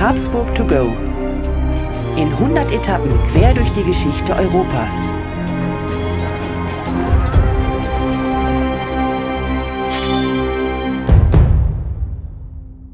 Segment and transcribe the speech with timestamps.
[0.00, 0.96] Habsburg to go.
[2.16, 4.94] In 100 Etappen quer durch die Geschichte Europas.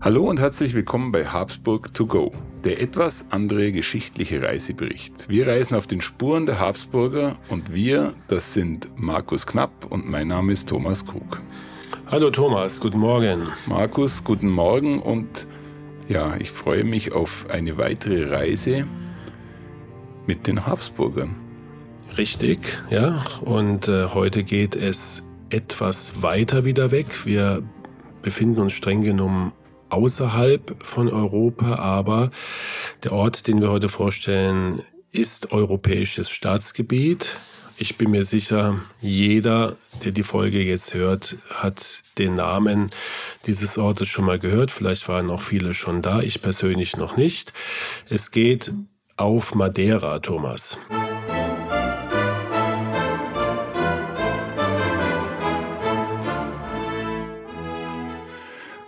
[0.00, 2.32] Hallo und herzlich willkommen bei Habsburg to go,
[2.64, 5.28] der etwas andere geschichtliche Reisebericht.
[5.28, 10.26] Wir reisen auf den Spuren der Habsburger und wir, das sind Markus Knapp und mein
[10.26, 11.40] Name ist Thomas Krug.
[12.08, 13.42] Hallo Thomas, guten Morgen.
[13.68, 15.46] Markus, guten Morgen und
[16.08, 18.86] ja, ich freue mich auf eine weitere Reise
[20.26, 21.36] mit den Habsburgern.
[22.16, 22.60] Richtig,
[22.90, 23.24] ja.
[23.40, 27.26] Und äh, heute geht es etwas weiter wieder weg.
[27.26, 27.62] Wir
[28.22, 29.52] befinden uns streng genommen
[29.88, 32.30] außerhalb von Europa, aber
[33.04, 37.28] der Ort, den wir heute vorstellen, ist europäisches Staatsgebiet.
[37.78, 42.90] Ich bin mir sicher, jeder, der die Folge jetzt hört, hat den Namen
[43.46, 44.70] dieses Ortes schon mal gehört.
[44.70, 47.52] Vielleicht waren auch viele schon da, ich persönlich noch nicht.
[48.08, 48.72] Es geht
[49.18, 50.78] auf Madeira, Thomas.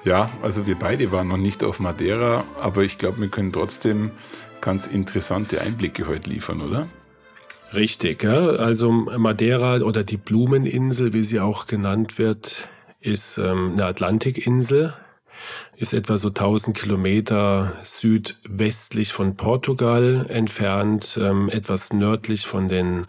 [0.03, 4.12] Ja, also wir beide waren noch nicht auf Madeira, aber ich glaube, wir können trotzdem
[4.62, 6.89] ganz interessante Einblicke heute liefern, oder?
[7.75, 8.49] Richtig, ja.
[8.49, 12.69] Also Madeira oder die Blumeninsel, wie sie auch genannt wird,
[13.01, 14.95] ist ähm, eine Atlantikinsel,
[15.77, 23.07] ist etwa so 1000 Kilometer südwestlich von Portugal entfernt, ähm, etwas nördlich von den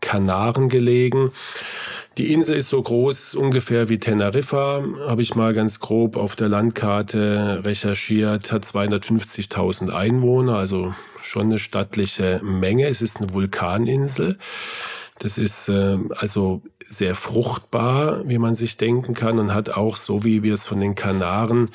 [0.00, 1.32] Kanaren gelegen.
[2.18, 6.48] Die Insel ist so groß ungefähr wie Teneriffa, habe ich mal ganz grob auf der
[6.48, 12.88] Landkarte recherchiert, hat 250.000 Einwohner, also schon eine stattliche Menge.
[12.88, 14.38] Es ist eine Vulkaninsel.
[15.18, 20.24] Das ist äh, also sehr fruchtbar, wie man sich denken kann, und hat auch, so
[20.24, 21.70] wie wir es von den Kanaren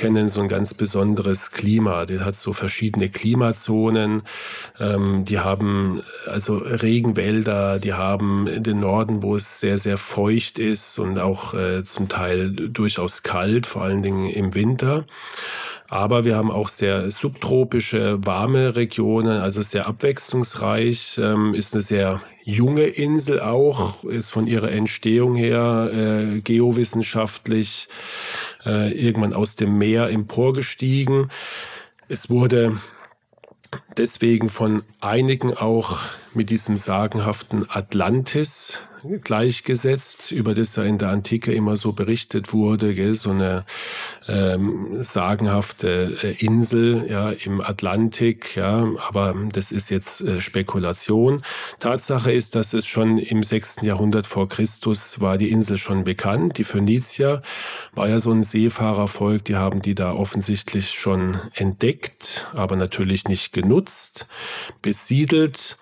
[0.00, 2.06] kennen so ein ganz besonderes Klima.
[2.06, 4.22] Die hat so verschiedene Klimazonen.
[4.78, 10.98] Ähm, die haben also Regenwälder, die haben den Norden, wo es sehr, sehr feucht ist
[10.98, 15.04] und auch äh, zum Teil durchaus kalt, vor allen Dingen im Winter.
[15.90, 22.20] Aber wir haben auch sehr subtropische, warme Regionen, also sehr abwechslungsreich, ähm, ist eine sehr
[22.44, 27.88] junge Insel auch, ist von ihrer Entstehung her äh, geowissenschaftlich
[28.64, 31.32] äh, irgendwann aus dem Meer emporgestiegen.
[32.08, 32.78] Es wurde
[33.96, 35.98] deswegen von einigen auch
[36.34, 38.80] mit diesem sagenhaften Atlantis
[39.22, 43.14] gleichgesetzt, über das ja in der Antike immer so berichtet wurde, gell?
[43.14, 43.64] so eine
[44.28, 51.42] ähm, sagenhafte äh, Insel ja, im Atlantik, ja, aber das ist jetzt äh, Spekulation.
[51.78, 53.82] Tatsache ist, dass es schon im 6.
[53.82, 56.58] Jahrhundert vor Christus war die Insel schon bekannt.
[56.58, 57.42] Die Phönizier
[57.92, 63.52] war ja so ein Seefahrervolk, die haben die da offensichtlich schon entdeckt, aber natürlich nicht
[63.52, 64.26] genutzt,
[64.82, 65.78] besiedelt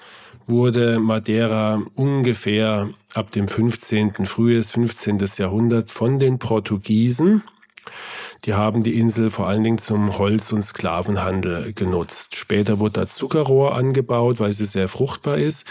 [0.49, 5.19] wurde Madeira ungefähr ab dem 15., frühes 15.
[5.37, 7.43] Jahrhundert von den Portugiesen.
[8.45, 12.37] Die haben die Insel vor allen Dingen zum Holz- und Sklavenhandel genutzt.
[12.37, 15.67] Später wurde da Zuckerrohr angebaut, weil sie sehr fruchtbar ist.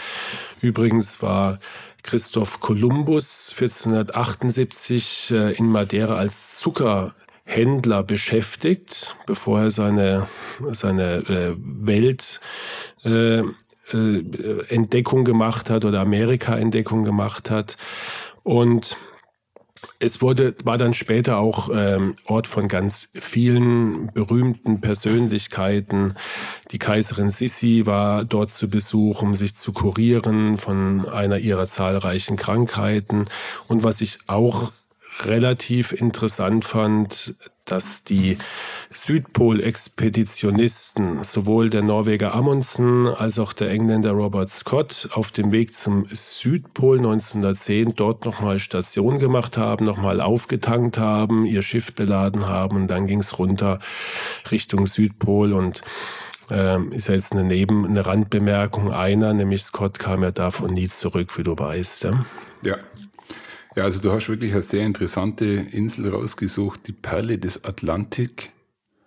[0.60, 1.58] Übrigens war
[2.02, 10.26] Christoph Kolumbus 1478 äh, in Madeira als Zuckerhändler beschäftigt, bevor er seine,
[10.72, 12.40] seine äh, Welt
[13.92, 17.76] äh, Entdeckung gemacht hat oder Amerika-Entdeckung gemacht hat.
[18.42, 18.96] Und
[20.00, 26.14] es wurde, war dann später auch ähm, Ort von ganz vielen berühmten Persönlichkeiten.
[26.70, 32.36] Die Kaiserin Sissi war dort zu Besuch, um sich zu kurieren von einer ihrer zahlreichen
[32.36, 33.26] Krankheiten.
[33.68, 34.72] Und was ich auch
[35.26, 38.38] relativ interessant fand, dass die
[38.90, 46.06] Südpol-Expeditionisten, sowohl der Norweger Amundsen als auch der Engländer Robert Scott, auf dem Weg zum
[46.10, 52.86] Südpol 1910 dort nochmal Station gemacht haben, nochmal aufgetankt haben, ihr Schiff beladen haben und
[52.88, 53.80] dann ging es runter
[54.50, 55.82] Richtung Südpol und
[56.50, 58.90] ähm, ist ja jetzt eine Neben-, eine Randbemerkung.
[58.90, 62.04] Einer, nämlich Scott, kam ja davon nie zurück, wie du weißt.
[62.04, 62.24] Ja,
[62.62, 62.78] ja
[63.78, 68.50] ja, also du hast wirklich eine sehr interessante Insel rausgesucht, die Perle des Atlantik,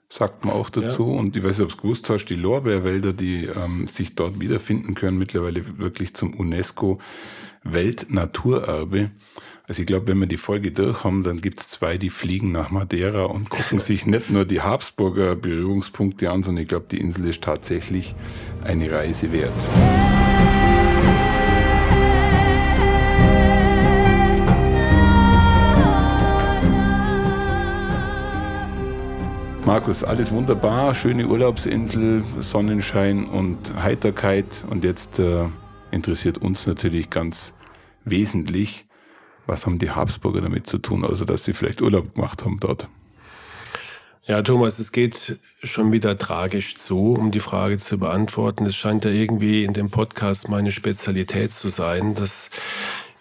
[0.08, 1.12] sagt man auch dazu.
[1.12, 1.20] Ja.
[1.20, 4.40] Und ich weiß nicht, ob du es gewusst hast, die Lorbeerwälder, die ähm, sich dort
[4.40, 7.00] wiederfinden können, mittlerweile wirklich zum UNESCO
[7.66, 9.10] Weltnaturerbe.
[9.68, 12.54] Also ich glaube, wenn wir die Folge durch haben, dann gibt es zwei, die fliegen
[12.54, 17.02] nach Madeira und gucken sich nicht nur die Habsburger Berührungspunkte an, sondern ich glaube, die
[17.02, 18.16] Insel ist tatsächlich
[18.64, 20.21] eine Reise wert.
[29.66, 34.66] Markus, alles wunderbar, schöne Urlaubsinsel, Sonnenschein und Heiterkeit.
[34.70, 35.46] Und jetzt äh,
[35.92, 37.54] interessiert uns natürlich ganz
[38.04, 38.86] wesentlich,
[39.46, 42.90] was haben die Habsburger damit zu tun, außer dass sie vielleicht Urlaub gemacht haben dort.
[44.26, 48.66] Ja, Thomas, es geht schon wieder tragisch zu, um die Frage zu beantworten.
[48.66, 52.50] Es scheint ja irgendwie in dem Podcast meine Spezialität zu sein, dass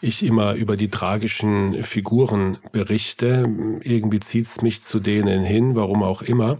[0.00, 3.48] ich immer über die tragischen Figuren berichte.
[3.82, 6.58] Irgendwie zieht es mich zu denen hin, warum auch immer.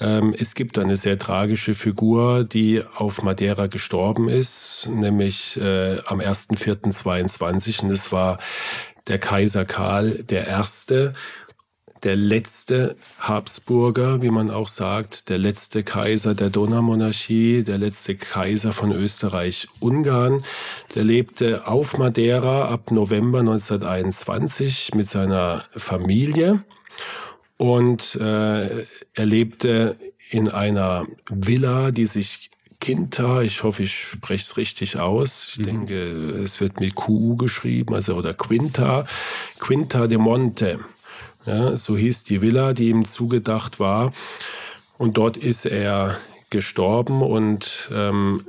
[0.00, 6.20] Ähm, es gibt eine sehr tragische Figur, die auf Madeira gestorben ist, nämlich äh, am
[6.20, 7.84] 1.4.22.
[7.84, 8.38] Und es war
[9.06, 11.10] der Kaiser Karl I.,
[12.04, 18.72] der letzte Habsburger, wie man auch sagt, der letzte Kaiser der Donaumonarchie, der letzte Kaiser
[18.72, 20.44] von Österreich-Ungarn.
[20.94, 26.64] Der lebte auf Madeira ab November 1921 mit seiner Familie
[27.56, 28.84] und äh,
[29.14, 29.96] er lebte
[30.30, 32.50] in einer Villa, die sich
[32.80, 35.48] Quinta, ich hoffe, ich spreche es richtig aus.
[35.52, 35.62] Ich mhm.
[35.62, 35.94] denke,
[36.42, 39.06] es wird mit QU geschrieben, also oder Quinta,
[39.58, 40.80] Quinta de Monte.
[41.46, 44.12] Ja, so hieß die Villa, die ihm zugedacht war.
[44.96, 46.16] Und dort ist er
[46.50, 48.44] gestorben und ähm,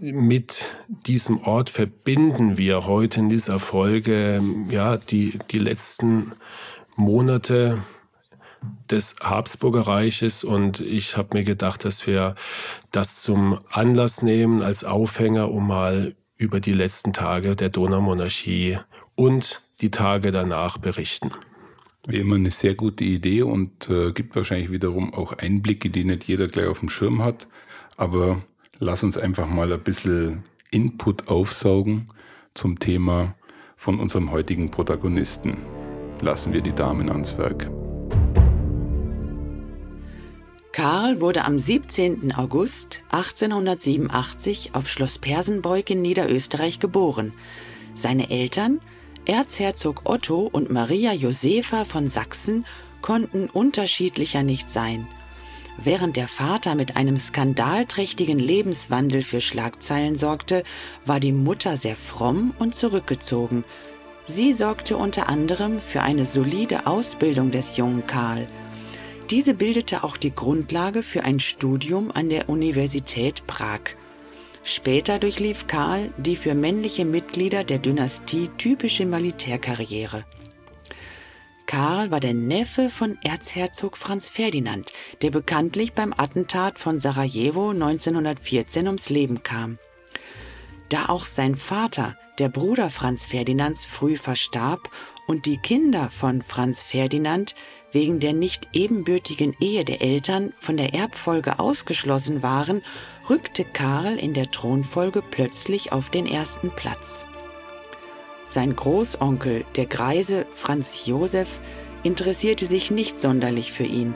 [0.00, 6.32] mit diesem Ort verbinden wir heute in dieser Folge ja die, die letzten
[6.96, 7.78] Monate
[8.90, 12.34] des Habsburger Reiches und ich habe mir gedacht, dass wir
[12.90, 18.78] das zum Anlass nehmen als Aufhänger, um mal über die letzten Tage der Donaumonarchie
[19.14, 21.30] und die Tage danach berichten.
[22.06, 26.24] Wie immer eine sehr gute Idee und äh, gibt wahrscheinlich wiederum auch Einblicke, die nicht
[26.24, 27.48] jeder gleich auf dem Schirm hat.
[27.96, 28.42] Aber
[28.78, 32.08] lass uns einfach mal ein bisschen Input aufsaugen
[32.52, 33.34] zum Thema
[33.76, 35.56] von unserem heutigen Protagonisten.
[36.20, 37.70] Lassen wir die Damen ans Werk.
[40.72, 42.32] Karl wurde am 17.
[42.32, 47.32] August 1887 auf Schloss Persenbeug in Niederösterreich geboren.
[47.94, 48.80] Seine Eltern
[49.26, 52.66] Erzherzog Otto und Maria Josepha von Sachsen
[53.00, 55.06] konnten unterschiedlicher nicht sein.
[55.82, 60.62] Während der Vater mit einem skandalträchtigen Lebenswandel für Schlagzeilen sorgte,
[61.04, 63.64] war die Mutter sehr fromm und zurückgezogen.
[64.26, 68.46] Sie sorgte unter anderem für eine solide Ausbildung des jungen Karl.
[69.30, 73.80] Diese bildete auch die Grundlage für ein Studium an der Universität Prag.
[74.66, 80.24] Später durchlief Karl die für männliche Mitglieder der Dynastie typische Militärkarriere.
[81.66, 88.86] Karl war der Neffe von Erzherzog Franz Ferdinand, der bekanntlich beim Attentat von Sarajevo 1914
[88.86, 89.78] ums Leben kam.
[90.88, 94.90] Da auch sein Vater, der Bruder Franz Ferdinands, früh verstarb
[95.26, 97.54] und die Kinder von Franz Ferdinand
[97.92, 102.82] wegen der nicht ebenbürtigen Ehe der Eltern von der Erbfolge ausgeschlossen waren,
[103.28, 107.26] rückte Karl in der Thronfolge plötzlich auf den ersten Platz.
[108.44, 111.60] Sein Großonkel, der Greise Franz Josef,
[112.02, 114.12] interessierte sich nicht sonderlich für ihn.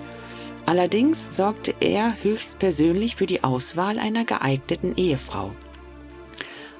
[0.67, 5.53] Allerdings sorgte er höchstpersönlich für die Auswahl einer geeigneten Ehefrau.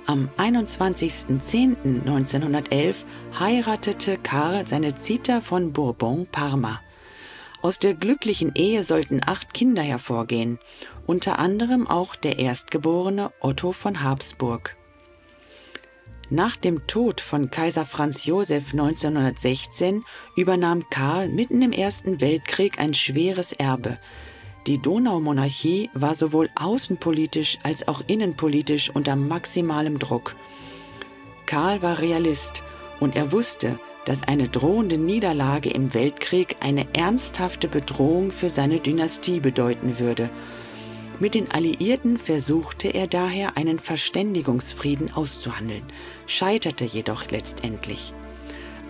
[0.05, 2.97] Am 21.10.1911
[3.39, 6.83] heiratete Karl seine Zita von Bourbon-Parma.
[7.61, 10.59] Aus der glücklichen Ehe sollten acht Kinder hervorgehen,
[11.09, 14.77] unter anderem auch der Erstgeborene Otto von Habsburg.
[16.29, 20.05] Nach dem Tod von Kaiser Franz Josef 1916
[20.37, 23.99] übernahm Karl mitten im Ersten Weltkrieg ein schweres Erbe.
[24.67, 30.37] Die Donaumonarchie war sowohl außenpolitisch als auch innenpolitisch unter maximalem Druck.
[31.47, 32.65] Karl war Realist
[33.01, 39.41] und er wusste, dass eine drohende Niederlage im Weltkrieg eine ernsthafte Bedrohung für seine Dynastie
[39.41, 40.29] bedeuten würde.
[41.21, 45.83] Mit den Alliierten versuchte er daher einen Verständigungsfrieden auszuhandeln,
[46.27, 48.15] scheiterte jedoch letztendlich.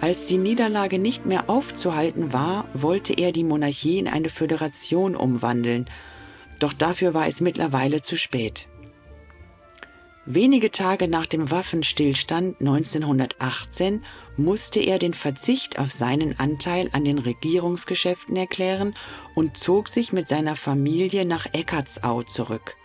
[0.00, 5.86] Als die Niederlage nicht mehr aufzuhalten war, wollte er die Monarchie in eine Föderation umwandeln,
[6.60, 8.68] doch dafür war es mittlerweile zu spät.
[10.30, 14.04] Wenige Tage nach dem Waffenstillstand 1918
[14.36, 18.92] musste er den Verzicht auf seinen Anteil an den Regierungsgeschäften erklären
[19.34, 22.76] und zog sich mit seiner Familie nach Eckartsau zurück.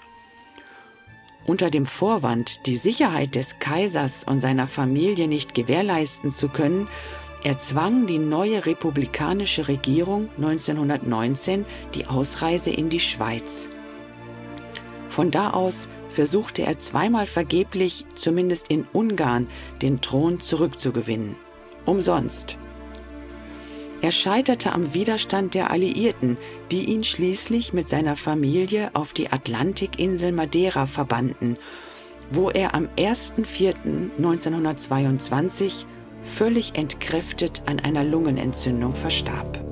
[1.45, 6.87] Unter dem Vorwand, die Sicherheit des Kaisers und seiner Familie nicht gewährleisten zu können,
[7.43, 13.69] erzwang die neue republikanische Regierung 1919 die Ausreise in die Schweiz.
[15.09, 19.49] Von da aus versuchte er zweimal vergeblich, zumindest in Ungarn,
[19.81, 21.35] den Thron zurückzugewinnen.
[21.85, 22.57] Umsonst.
[24.01, 26.37] Er scheiterte am Widerstand der Alliierten,
[26.71, 31.57] die ihn schließlich mit seiner Familie auf die Atlantikinsel Madeira verbannten,
[32.29, 35.85] wo er am 1.4.1922
[36.23, 39.63] völlig entkräftet an einer Lungenentzündung verstarb.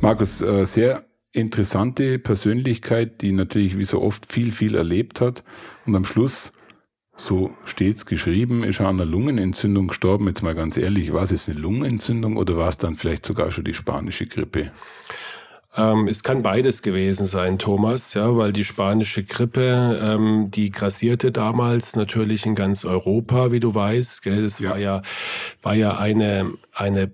[0.00, 5.42] Markus, äh, sehr interessante Persönlichkeit, die natürlich wie so oft viel, viel erlebt hat
[5.86, 6.52] und am Schluss
[7.16, 10.26] so steht's geschrieben, ist er an einer Lungenentzündung gestorben.
[10.26, 13.52] Jetzt mal ganz ehrlich, war es jetzt eine Lungenentzündung oder war es dann vielleicht sogar
[13.52, 14.72] schon die spanische Grippe?
[15.74, 21.32] Ähm, es kann beides gewesen sein, Thomas, ja, weil die spanische Grippe, ähm, die grassierte
[21.32, 24.22] damals natürlich in ganz Europa, wie du weißt.
[24.22, 24.42] Gell?
[24.42, 24.70] Das ja.
[24.70, 25.02] war ja,
[25.62, 27.10] war ja eine, eine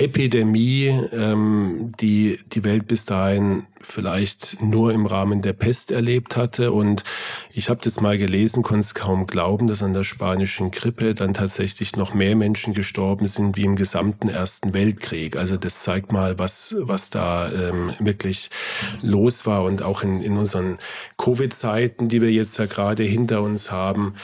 [0.00, 6.72] Epidemie, ähm, die die Welt bis dahin vielleicht nur im Rahmen der Pest erlebt hatte.
[6.72, 7.04] Und
[7.52, 11.34] ich habe das mal gelesen, konnte es kaum glauben, dass an der spanischen Grippe dann
[11.34, 15.36] tatsächlich noch mehr Menschen gestorben sind wie im gesamten Ersten Weltkrieg.
[15.36, 18.50] Also das zeigt mal, was, was da ähm, wirklich
[19.02, 19.64] los war.
[19.64, 20.78] Und auch in, in unseren
[21.18, 24.14] Covid-Zeiten, die wir jetzt ja gerade hinter uns haben,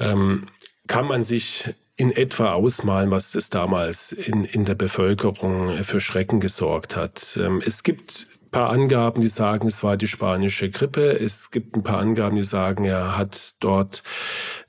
[0.00, 0.48] ähm,
[0.86, 1.64] kann man sich
[1.98, 7.38] in etwa ausmalen, was das damals in, in der Bevölkerung für Schrecken gesorgt hat.
[7.42, 11.18] Ähm, es gibt paar Angaben, die sagen, es war die spanische Grippe.
[11.18, 14.02] Es gibt ein paar Angaben, die sagen, er hat dort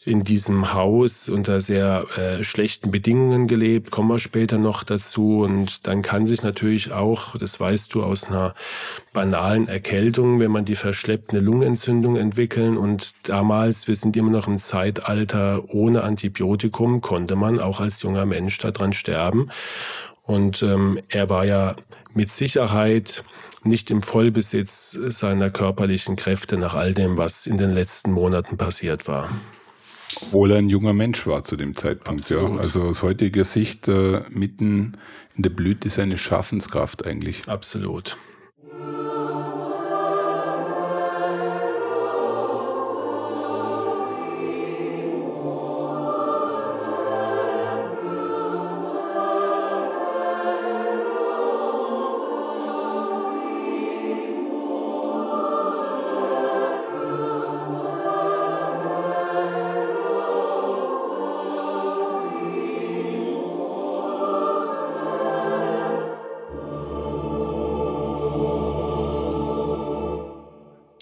[0.03, 3.91] in diesem Haus unter sehr äh, schlechten Bedingungen gelebt.
[3.91, 5.41] Kommen wir später noch dazu.
[5.41, 8.55] Und dann kann sich natürlich auch, das weißt du, aus einer
[9.13, 12.77] banalen Erkältung, wenn man die verschleppt, eine Lungenentzündung entwickeln.
[12.77, 18.25] Und damals, wir sind immer noch im Zeitalter ohne Antibiotikum, konnte man auch als junger
[18.25, 19.51] Mensch daran sterben.
[20.29, 21.75] Und ähm, er war ja
[22.13, 23.23] mit Sicherheit
[23.63, 29.07] nicht im Vollbesitz seiner körperlichen Kräfte nach all dem, was in den letzten Monaten passiert
[29.07, 29.31] war.
[30.21, 32.57] Obwohl er ein junger Mensch war zu dem Zeitpunkt, Absolut.
[32.57, 32.59] ja.
[32.59, 34.99] Also aus heutiger Sicht äh, mitten
[35.35, 37.47] in der Blüte seines Schaffenskraft eigentlich.
[37.47, 38.15] Absolut.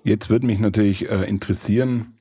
[0.08, 2.18] Jetzt würde mich natürlich äh, interessieren,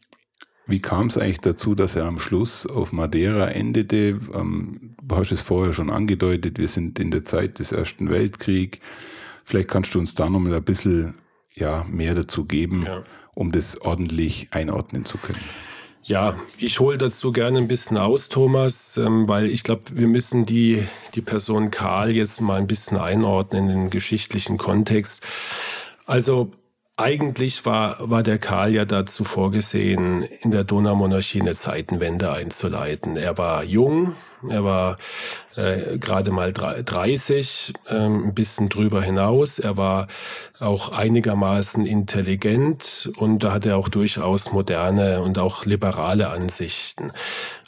[0.67, 4.19] wie kam es eigentlich dazu, dass er am Schluss auf Madeira endete?
[4.35, 8.81] Ähm, du hast es vorher schon angedeutet, wir sind in der Zeit des Ersten Weltkriegs.
[9.45, 11.15] Vielleicht kannst du uns da nochmal ein bisschen
[11.55, 13.05] ja, mehr dazu geben, ja.
[13.35, 15.39] um das ordentlich einordnen zu können.
[16.03, 20.45] Ja, ich hole dazu gerne ein bisschen aus, Thomas, ähm, weil ich glaube, wir müssen
[20.45, 20.83] die,
[21.15, 25.23] die Person Karl jetzt mal ein bisschen einordnen in den geschichtlichen Kontext.
[26.05, 26.51] Also
[26.99, 33.19] eigentlich war, war der Karl ja dazu vorgesehen, in der Donaumonarchie eine Zeitenwende einzuleiten.
[33.19, 34.15] Er war jung,
[34.49, 34.97] er war
[35.57, 39.59] äh, gerade mal 30, äh, ein bisschen drüber hinaus.
[39.59, 40.09] Er war
[40.59, 47.13] auch einigermaßen intelligent und da hat er auch durchaus moderne und auch liberale Ansichten.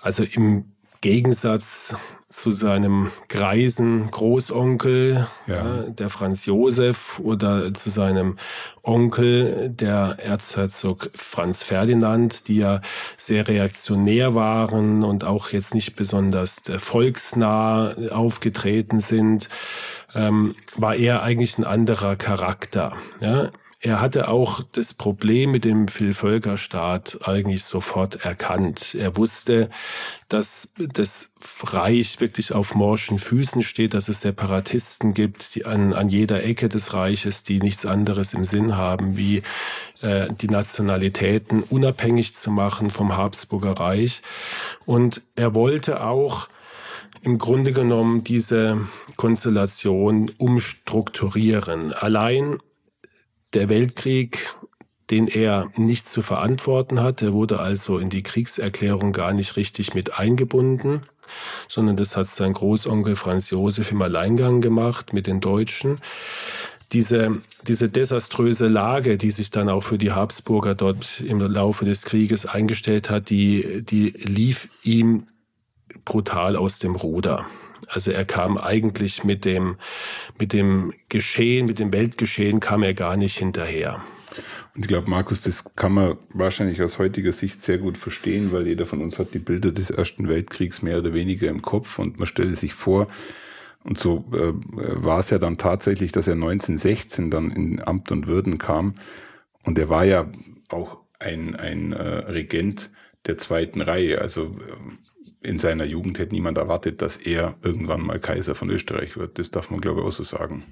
[0.01, 1.95] Also im Gegensatz
[2.31, 5.85] zu seinem greisen Großonkel, ja.
[5.89, 8.39] Der Franz Josef, oder zu seinem
[8.83, 12.83] Onkel, der Erzherzog Franz Ferdinand, die ja
[13.17, 19.49] sehr reaktionär waren und auch jetzt nicht besonders volksnah aufgetreten sind,
[20.15, 22.95] ähm, war er eigentlich ein anderer Charakter.
[23.21, 23.51] Ja?
[23.81, 28.97] Er hatte auch das Problem mit dem Vielvölkerstaat eigentlich sofort erkannt.
[28.99, 29.71] Er wusste,
[30.29, 31.31] dass das
[31.63, 36.69] Reich wirklich auf morschen Füßen steht, dass es Separatisten gibt, die an, an jeder Ecke
[36.69, 39.43] des Reiches, die nichts anderes im Sinn haben, wie
[40.01, 44.23] äh, die Nationalitäten unabhängig zu machen vom Habsburger Reich.
[44.87, 46.49] Und er wollte auch
[47.23, 48.81] im Grunde genommen diese
[49.17, 51.93] Konstellation umstrukturieren.
[51.93, 52.59] Allein
[53.55, 54.51] der Weltkrieg,
[55.11, 57.23] den er nicht zu verantworten hat.
[57.23, 61.03] Er wurde also in die Kriegserklärung gar nicht richtig mit eingebunden,
[61.69, 65.99] sondern das hat sein Großonkel Franz Josef im Alleingang gemacht mit den Deutschen.
[66.93, 72.03] Diese, diese desaströse Lage, die sich dann auch für die Habsburger dort im Laufe des
[72.03, 75.27] Krieges eingestellt hat, die, die lief ihm
[76.05, 77.47] brutal aus dem Ruder.
[77.87, 79.77] Also er kam eigentlich mit dem,
[80.39, 84.03] mit dem Geschehen, mit dem Weltgeschehen kam er gar nicht hinterher.
[84.75, 88.67] Und ich glaube, Markus, das kann man wahrscheinlich aus heutiger Sicht sehr gut verstehen, weil
[88.67, 92.19] jeder von uns hat die Bilder des Ersten Weltkriegs mehr oder weniger im Kopf und
[92.19, 93.09] man stellt sich vor,
[93.85, 98.27] Und so äh, war es ja dann tatsächlich, dass er 1916 dann in Amt und
[98.27, 98.95] Würden kam.
[99.65, 100.31] Und er war ja
[100.69, 102.91] auch ein, ein äh, Regent
[103.29, 104.21] der zweiten Reihe.
[104.21, 109.17] Also äh, in seiner Jugend hätte niemand erwartet, dass er irgendwann mal Kaiser von Österreich
[109.17, 109.39] wird.
[109.39, 110.65] Das darf man, glaube ich, auch so sagen.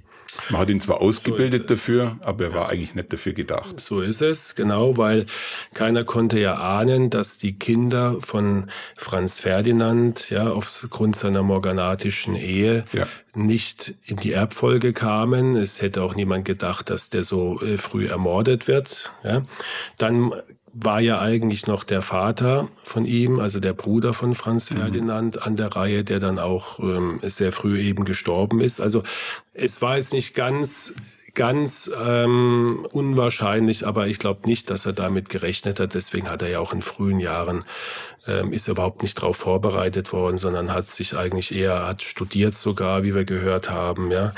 [0.51, 3.81] Man hat ihn zwar ausgebildet so dafür, aber er war eigentlich nicht dafür gedacht.
[3.81, 5.27] So ist es, genau, weil
[5.73, 12.85] keiner konnte ja ahnen, dass die Kinder von Franz Ferdinand, ja, aufgrund seiner morganatischen Ehe,
[12.93, 13.07] ja.
[13.35, 15.57] nicht in die Erbfolge kamen.
[15.57, 19.13] Es hätte auch niemand gedacht, dass der so äh, früh ermordet wird.
[19.23, 19.43] Ja.
[19.97, 20.35] Dann
[20.79, 24.77] war ja eigentlich noch der Vater von ihm, also der Bruder von Franz mhm.
[24.77, 25.43] Ferdinand, mhm.
[25.43, 28.81] an der Reihe, der dann auch ähm, sehr früh eben gestorben ist.
[28.81, 29.03] Also
[29.55, 30.95] es war jetzt nicht ganz
[31.35, 35.93] ganz ähm, unwahrscheinlich, aber ich glaube nicht, dass er damit gerechnet hat.
[35.93, 37.67] Deswegen hat er ja auch in frühen Jahren
[38.27, 42.57] ähm, ist er überhaupt nicht darauf vorbereitet worden, sondern hat sich eigentlich eher hat studiert
[42.57, 44.35] sogar, wie wir gehört haben, ja.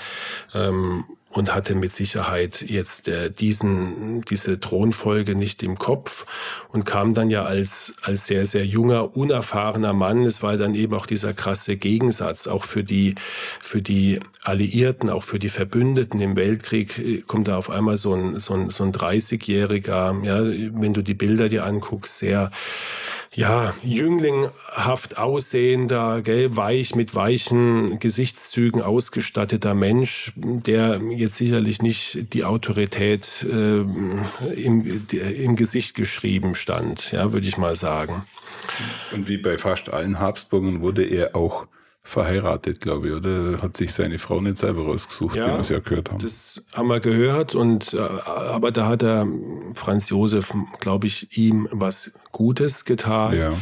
[0.54, 6.25] Ähm, und hatte mit Sicherheit jetzt äh, diesen, diese Thronfolge nicht im Kopf
[6.73, 10.25] und kam dann ja als, als sehr, sehr junger, unerfahrener Mann.
[10.25, 13.15] Es war dann eben auch dieser krasse Gegensatz, auch für die,
[13.61, 18.15] für die Alliierten, auch für die Verbündeten im Weltkrieg, äh, kommt da auf einmal so
[18.15, 20.43] ein, so ein, so ein 30-Jähriger, ja,
[20.81, 22.51] wenn du die Bilder dir anguckst, sehr,
[23.35, 32.45] ja, jünglinghaft aussehender, gell, weich mit weichen Gesichtszügen ausgestatteter Mensch, der jetzt sicherlich nicht die
[32.45, 38.27] Autorität äh, im, im Gesicht geschrieben stand, ja, würde ich mal sagen.
[39.13, 41.67] Und wie bei fast allen Habsburgern wurde er auch
[42.09, 43.61] verheiratet, glaube ich, oder?
[43.61, 46.19] Hat sich seine Frau nicht selber rausgesucht, ja, wie wir es ja gehört haben.
[46.21, 49.27] Das haben wir gehört, und, äh, aber da hat er
[49.75, 53.37] Franz Josef, glaube ich, ihm was Gutes getan.
[53.37, 53.53] Ja.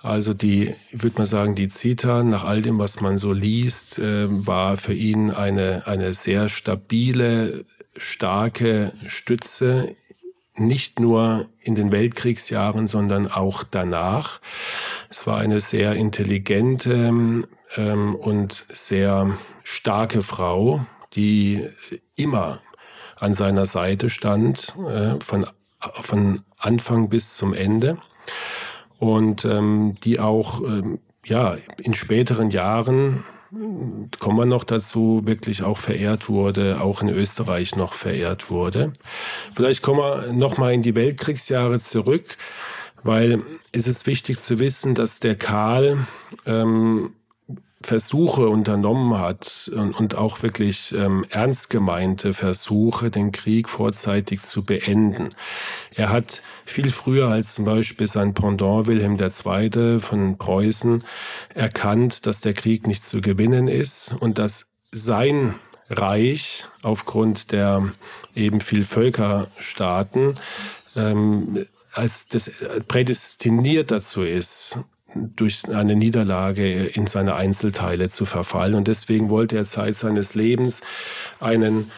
[0.00, 3.98] Also die, ich würde mal sagen, die Zita, nach all dem, was man so liest,
[3.98, 7.64] äh, war für ihn eine, eine sehr stabile,
[7.96, 9.96] starke Stütze
[10.56, 14.40] nicht nur in den Weltkriegsjahren, sondern auch danach.
[15.10, 17.12] Es war eine sehr intelligente,
[17.76, 21.68] ähm, und sehr starke Frau, die
[22.14, 22.60] immer
[23.18, 25.46] an seiner Seite stand, äh, von,
[26.00, 27.98] von Anfang bis zum Ende.
[28.98, 33.24] Und ähm, die auch ähm, ja, in späteren Jahren,
[34.18, 38.92] kommen wir noch dazu, wirklich auch verehrt wurde, auch in Österreich noch verehrt wurde.
[39.52, 42.36] Vielleicht kommen wir nochmal in die Weltkriegsjahre zurück,
[43.02, 46.06] weil es ist wichtig zu wissen, dass der Karl
[46.44, 47.14] ähm,
[47.80, 55.30] Versuche unternommen hat und, auch wirklich ähm, ernst gemeinte Versuche, den Krieg vorzeitig zu beenden.
[55.94, 60.00] Er hat viel früher als zum Beispiel sein Pendant Wilhelm II.
[60.00, 61.04] von Preußen
[61.54, 65.54] erkannt, dass der Krieg nicht zu gewinnen ist und dass sein
[65.88, 67.92] Reich aufgrund der
[68.34, 70.34] eben viel Völkerstaaten
[70.96, 72.50] ähm, als das
[72.86, 74.78] prädestiniert dazu ist,
[75.14, 78.74] durch eine Niederlage in seine Einzelteile zu verfallen.
[78.74, 80.82] Und deswegen wollte er Zeit seines Lebens
[81.40, 81.90] einen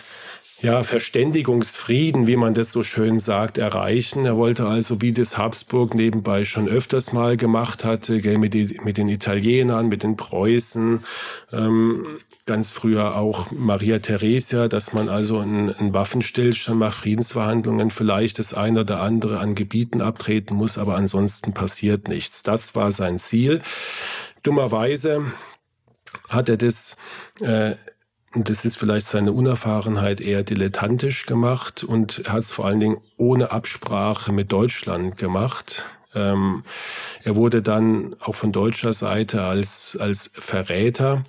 [0.62, 4.26] ja, Verständigungsfrieden, wie man das so schön sagt, erreichen.
[4.26, 9.88] Er wollte also, wie das Habsburg nebenbei schon öfters mal gemacht hatte, mit, den Italienern,
[9.88, 11.02] mit den Preußen,
[11.52, 12.06] ähm,
[12.46, 18.80] ganz früher auch Maria Theresia, dass man also einen, Waffenstillstand macht, Friedensverhandlungen, vielleicht das eine
[18.80, 22.42] oder andere an Gebieten abtreten muss, aber ansonsten passiert nichts.
[22.42, 23.62] Das war sein Ziel.
[24.42, 25.24] Dummerweise
[26.28, 26.96] hat er das
[27.40, 27.76] äh,
[28.32, 33.00] und das ist vielleicht seine Unerfahrenheit eher dilettantisch gemacht und hat es vor allen Dingen
[33.16, 35.84] ohne Absprache mit Deutschland gemacht.
[36.14, 36.62] Ähm,
[37.24, 41.24] er wurde dann auch von deutscher Seite als, als Verräter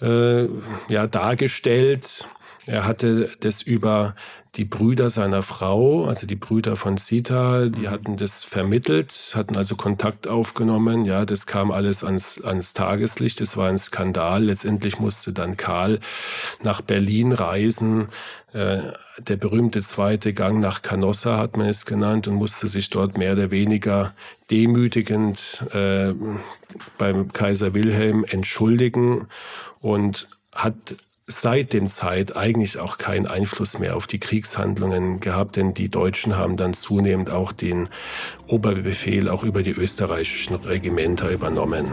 [0.00, 0.46] äh,
[0.88, 2.26] ja, dargestellt.
[2.66, 4.14] Er hatte das über
[4.56, 7.90] die Brüder seiner Frau, also die Brüder von Sita, die mhm.
[7.90, 11.04] hatten das vermittelt, hatten also Kontakt aufgenommen.
[11.04, 13.40] Ja, das kam alles ans, ans Tageslicht.
[13.40, 14.44] Das war ein Skandal.
[14.44, 15.98] Letztendlich musste dann Karl
[16.62, 18.08] nach Berlin reisen.
[18.52, 23.18] Äh, der berühmte zweite Gang nach Canossa hat man es genannt und musste sich dort
[23.18, 24.14] mehr oder weniger
[24.50, 26.12] demütigend äh,
[26.98, 29.26] beim Kaiser Wilhelm entschuldigen
[29.80, 30.74] und hat
[31.26, 36.36] seit dem Zeit eigentlich auch keinen Einfluss mehr auf die Kriegshandlungen gehabt, denn die Deutschen
[36.36, 37.88] haben dann zunehmend auch den
[38.46, 41.92] Oberbefehl auch über die österreichischen Regimenter übernommen.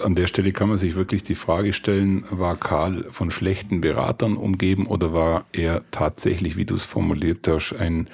[0.00, 3.82] Und an der Stelle kann man sich wirklich die Frage stellen, war Karl von schlechten
[3.82, 8.06] Beratern umgeben oder war er tatsächlich, wie du es formuliert hast, ein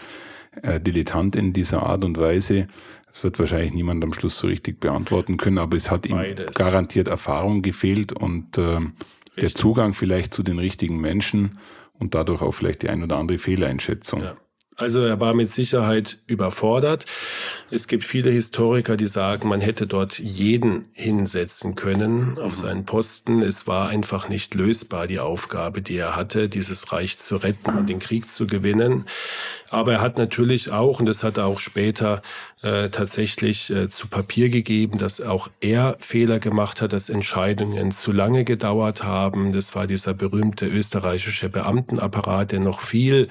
[0.62, 2.66] äh, Dilettant in dieser Art und Weise?
[3.12, 6.55] Das wird wahrscheinlich niemand am Schluss so richtig beantworten können, aber es hat ihm Beides.
[6.55, 8.81] garantiert Erfahrung gefehlt und äh,
[9.40, 11.59] der Zugang vielleicht zu den richtigen Menschen
[11.99, 14.22] und dadurch auch vielleicht die ein oder andere Fehleinschätzung.
[14.22, 14.37] Ja.
[14.79, 17.07] Also er war mit Sicherheit überfordert.
[17.71, 22.61] Es gibt viele Historiker, die sagen, man hätte dort jeden hinsetzen können auf mhm.
[22.61, 23.41] seinen Posten.
[23.41, 27.89] Es war einfach nicht lösbar, die Aufgabe, die er hatte, dieses Reich zu retten und
[27.89, 29.07] den Krieg zu gewinnen.
[29.71, 32.21] Aber er hat natürlich auch, und das hat er auch später
[32.62, 38.12] äh, tatsächlich äh, zu Papier gegeben, dass auch er Fehler gemacht hat, dass Entscheidungen zu
[38.12, 39.53] lange gedauert haben.
[39.53, 43.29] Das war dieser berühmte österreichische Beamtenapparat, der noch viel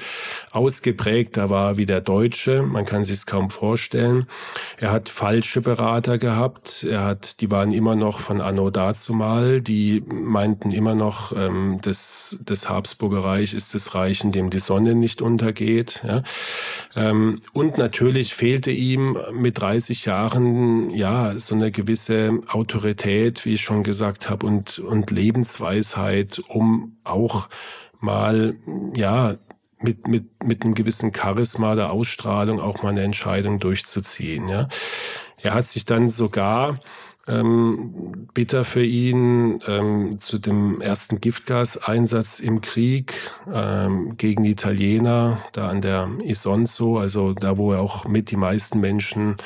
[0.51, 2.61] ausgeprägter war wie der deutsche.
[2.61, 4.27] Man kann sich es kaum vorstellen.
[4.77, 6.83] Er hat falsche Berater gehabt.
[6.83, 9.59] Er hat, die waren immer noch von Anno dazumal.
[9.59, 14.59] Die meinten immer noch, ähm, das, das Habsburger Reich ist das Reich, in dem die
[14.59, 16.03] Sonne nicht untergeht.
[16.07, 16.21] Ja.
[16.95, 23.61] Ähm, und natürlich fehlte ihm mit 30 Jahren ja so eine gewisse Autorität, wie ich
[23.61, 27.49] schon gesagt habe, und, und Lebensweisheit, um auch
[27.99, 28.55] mal
[28.95, 29.35] ja
[29.79, 34.49] mit, mit, mit einem gewissen Charisma der Ausstrahlung auch mal eine Entscheidung durchzuziehen.
[34.49, 34.67] Ja.
[35.37, 36.79] Er hat sich dann sogar
[37.27, 43.13] ähm, bitter für ihn ähm, zu dem ersten Giftgaseinsatz im Krieg
[43.51, 48.79] ähm, gegen die Italiener, da an der Isonzo, also da, wo auch mit die meisten
[48.79, 49.37] Menschen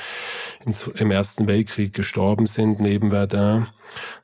[0.66, 3.68] im, im Ersten Weltkrieg gestorben sind, neben Verdun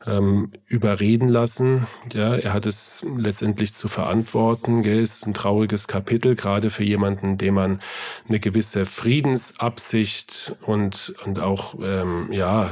[0.07, 1.87] ähm, überreden lassen.
[2.13, 4.83] Ja, er hat es letztendlich zu verantworten.
[4.83, 5.01] Gell?
[5.01, 7.81] Ist ein trauriges Kapitel, gerade für jemanden, dem man
[8.27, 12.71] eine gewisse Friedensabsicht und, und auch, ähm, ja,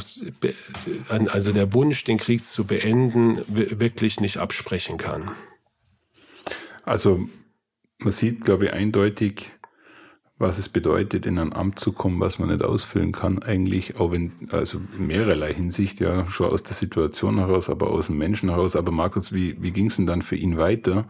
[1.08, 5.32] also der Wunsch, den Krieg zu beenden, wirklich nicht absprechen kann.
[6.86, 7.28] Also
[8.00, 9.52] man sieht, glaube ich, eindeutig,
[10.44, 14.12] was es bedeutet, in ein Amt zu kommen, was man nicht ausfüllen kann, eigentlich, auch
[14.12, 18.50] wenn, also in mehrerlei Hinsicht, ja, schon aus der Situation heraus, aber aus dem Menschen
[18.50, 18.76] heraus.
[18.76, 21.06] Aber Markus, wie, wie ging es denn dann für ihn weiter?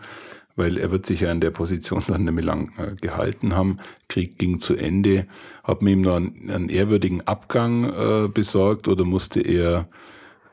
[0.55, 3.79] Weil er wird sich ja in der Position dann mehr lang äh, gehalten haben.
[4.07, 5.25] Krieg ging zu Ende.
[5.63, 9.89] Hat man ihm noch einen, einen ehrwürdigen Abgang äh, besorgt oder musste er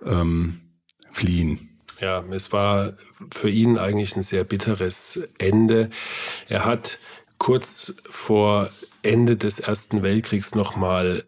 [0.04, 0.60] ähm,
[1.10, 1.68] fliehen?
[2.00, 2.94] Ja, es war
[3.30, 5.90] für ihn eigentlich ein sehr bitteres Ende.
[6.48, 6.98] Er hat
[7.40, 8.68] kurz vor
[9.02, 11.24] Ende des Ersten Weltkriegs nochmal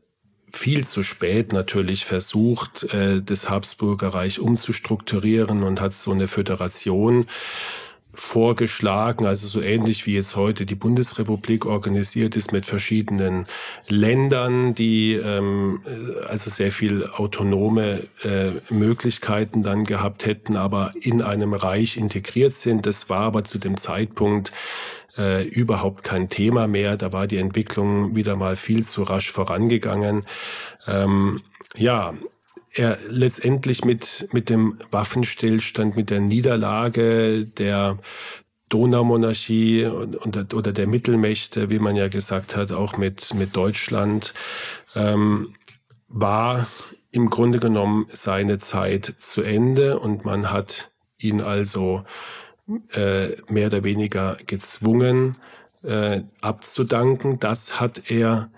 [0.51, 7.27] viel zu spät natürlich versucht, äh, das Habsburger Reich umzustrukturieren und hat so eine Föderation
[8.15, 13.47] vorgeschlagen, also so ähnlich wie jetzt heute die Bundesrepublik organisiert ist mit verschiedenen
[13.89, 15.81] Ländern, die ähm,
[16.29, 22.85] also sehr viel autonome äh, Möglichkeiten dann gehabt hätten, aber in einem Reich integriert sind.
[22.85, 24.53] Das war aber zu dem Zeitpunkt
[25.17, 26.97] äh, überhaupt kein Thema mehr.
[26.97, 30.25] Da war die Entwicklung wieder mal viel zu rasch vorangegangen.
[30.87, 31.43] Ähm,
[31.77, 32.15] ja,
[32.75, 37.99] er letztendlich mit, mit dem Waffenstillstand, mit der Niederlage der
[38.71, 44.33] Donaumonarchie und, oder der Mittelmächte, wie man ja gesagt hat, auch mit, mit Deutschland,
[44.95, 45.55] ähm,
[46.09, 46.67] war
[47.11, 52.05] im Grunde genommen seine Zeit zu Ende und man hat ihn also
[52.93, 55.37] äh, mehr oder weniger gezwungen
[55.83, 57.39] äh, abzudanken.
[57.39, 58.51] Das hat er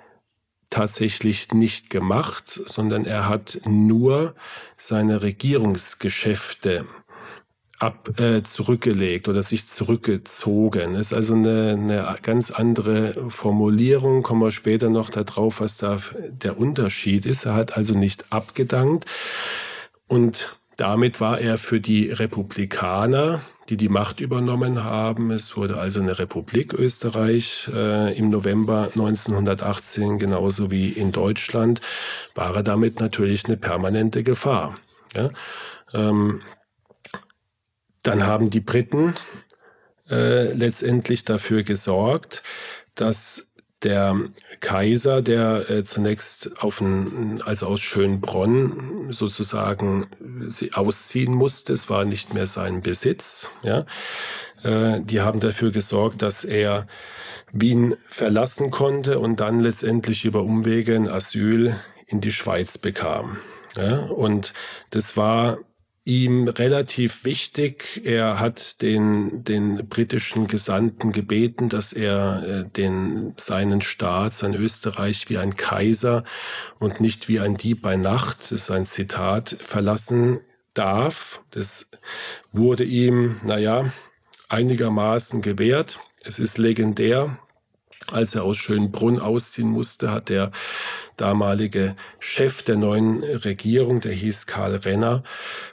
[0.71, 4.35] tatsächlich nicht gemacht, sondern er hat nur
[4.77, 6.85] seine Regierungsgeschäfte
[7.79, 10.95] ab, äh, zurückgelegt oder sich zurückgezogen.
[10.95, 14.23] Das ist also eine, eine ganz andere Formulierung.
[14.23, 17.47] Kommen wir später noch darauf, was da der Unterschied ist.
[17.47, 19.07] Er hat also nicht abgedankt
[20.09, 25.31] und damit war er für die Republikaner die die Macht übernommen haben.
[25.31, 31.81] Es wurde also eine Republik Österreich äh, im November 1918, genauso wie in Deutschland,
[32.35, 34.79] war er damit natürlich eine permanente Gefahr.
[35.15, 35.31] Ja?
[35.93, 36.43] Ähm,
[38.03, 39.15] dann haben die Briten
[40.11, 42.43] äh, letztendlich dafür gesorgt,
[42.95, 43.54] dass
[43.85, 44.19] der
[44.61, 50.07] Kaiser, der äh, zunächst auf ein, also aus Schönbronn sozusagen
[50.73, 53.87] ausziehen musste, es war nicht mehr sein Besitz, ja,
[54.63, 56.87] äh, die haben dafür gesorgt, dass er
[57.53, 63.39] Wien verlassen konnte und dann letztendlich über Umwege ein Asyl in die Schweiz bekam.
[63.77, 64.53] Ja, und
[64.91, 65.59] das war
[66.05, 68.03] ihm relativ wichtig.
[68.05, 75.31] Er hat den, den britischen Gesandten gebeten, dass er äh, den, seinen Staat, sein Österreich
[75.31, 76.25] wie ein Kaiser
[76.79, 80.41] und nicht wie ein Dieb bei Nacht, das ist ein Zitat, verlassen
[80.75, 81.43] darf.
[81.51, 81.89] Das
[82.53, 83.91] wurde ihm, naja,
[84.49, 86.01] einigermaßen gewährt.
[86.23, 87.39] Es ist legendär.
[88.13, 90.53] Als er aus Schönbrunn ausziehen musste, hat der
[91.17, 95.23] damalige Chef der neuen Regierung, der hieß Karl Renner,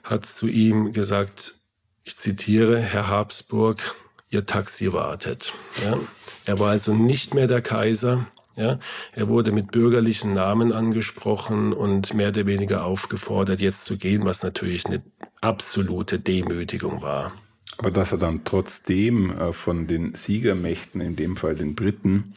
[0.04, 1.56] hat zu ihm gesagt,
[2.04, 3.96] ich zitiere, Herr Habsburg,
[4.30, 5.54] Ihr Taxi wartet.
[5.84, 6.00] Ja.
[6.46, 8.28] Er war also nicht mehr der Kaiser.
[8.56, 8.80] Ja.
[9.14, 14.42] Er wurde mit bürgerlichen Namen angesprochen und mehr oder weniger aufgefordert, jetzt zu gehen, was
[14.42, 15.04] natürlich eine
[15.42, 17.34] absolute Demütigung war.
[17.78, 22.34] Aber dass er dann trotzdem äh, von den Siegermächten, in dem Fall den Briten,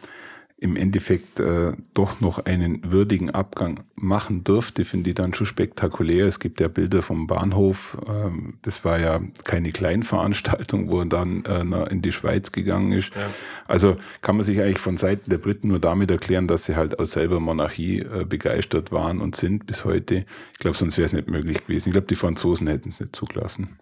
[0.65, 6.27] im Endeffekt äh, doch noch einen würdigen Abgang machen durfte, finde ich dann schon spektakulär.
[6.27, 7.99] Es gibt ja Bilder vom Bahnhof.
[8.09, 13.15] Ähm, das war ja keine Kleinveranstaltung, wo er dann äh, in die Schweiz gegangen ist.
[13.15, 13.27] Ja.
[13.69, 16.99] Also kann man sich eigentlich von Seiten der Briten nur damit erklären, dass sie halt
[16.99, 20.25] aus selber Monarchie äh, begeistert waren und sind bis heute.
[20.55, 21.91] Ich glaube, sonst wäre es nicht möglich gewesen.
[21.91, 23.77] Ich glaube, die Franzosen hätten es nicht zugelassen.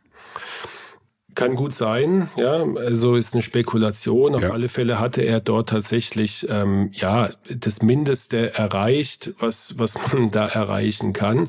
[1.34, 2.64] Kann gut sein, ja.
[2.76, 4.34] Also ist eine Spekulation.
[4.34, 4.50] Auf ja.
[4.50, 10.46] alle Fälle hatte er dort tatsächlich ähm, ja das Mindeste erreicht, was was man da
[10.46, 11.48] erreichen kann.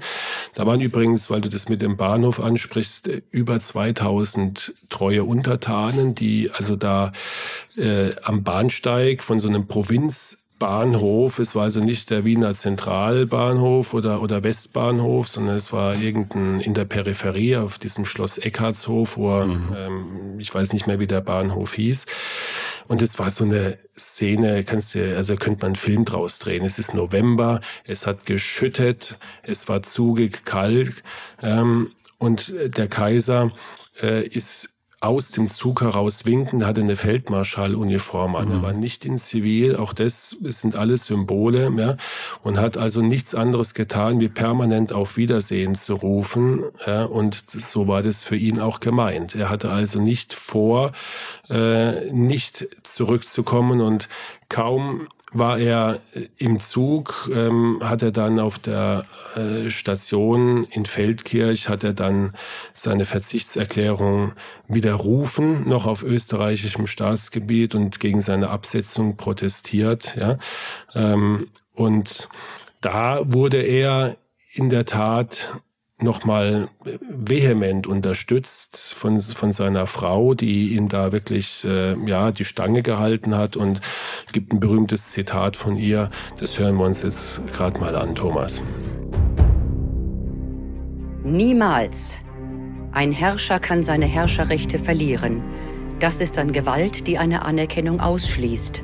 [0.53, 6.51] Da waren übrigens, weil du das mit dem Bahnhof ansprichst, über 2000 treue Untertanen, die
[6.51, 7.11] also da
[7.75, 11.39] äh, am Bahnsteig von so einem Provinz Bahnhof.
[11.39, 16.73] Es war also nicht der Wiener Zentralbahnhof oder, oder Westbahnhof, sondern es war irgendein in
[16.73, 19.75] der Peripherie auf diesem Schloss Eckhartshof, wo mhm.
[19.75, 22.05] ähm, ich weiß nicht mehr, wie der Bahnhof hieß.
[22.87, 26.63] Und es war so eine Szene, kannst du, also könnte man einen Film draus drehen.
[26.63, 31.03] Es ist November, es hat geschüttet, es war zugig kalt
[31.41, 33.51] ähm, und der Kaiser
[34.01, 34.72] äh, ist
[35.03, 38.47] aus dem Zug heraus winken, hatte eine Feldmarschalluniform an.
[38.47, 38.51] Mhm.
[38.53, 41.97] Er war nicht in Zivil, auch das, das sind alles Symbole, ja,
[42.41, 46.63] und hat also nichts anderes getan, wie permanent auf Wiedersehen zu rufen.
[46.85, 49.35] Ja, und so war das für ihn auch gemeint.
[49.35, 50.93] Er hatte also nicht vor,
[51.49, 54.07] äh, nicht zurückzukommen und
[54.47, 60.85] kaum war er äh, im Zug, ähm, hat er dann auf der äh, Station in
[60.85, 62.33] Feldkirch, hat er dann
[62.73, 64.33] seine Verzichtserklärung
[64.67, 70.15] widerrufen, noch auf österreichischem Staatsgebiet und gegen seine Absetzung protestiert.
[70.15, 70.37] Ja?
[70.93, 72.29] Ähm, und
[72.81, 74.15] da wurde er
[74.53, 75.49] in der Tat
[76.03, 76.67] nochmal
[77.09, 83.35] vehement unterstützt von, von seiner Frau, die ihn da wirklich äh, ja, die Stange gehalten
[83.35, 83.81] hat und
[84.31, 86.09] gibt ein berühmtes Zitat von ihr.
[86.39, 88.61] Das hören wir uns jetzt gerade mal an, Thomas.
[91.23, 92.19] Niemals.
[92.91, 95.41] Ein Herrscher kann seine Herrscherrechte verlieren.
[95.99, 98.83] Das ist dann Gewalt, die eine Anerkennung ausschließt.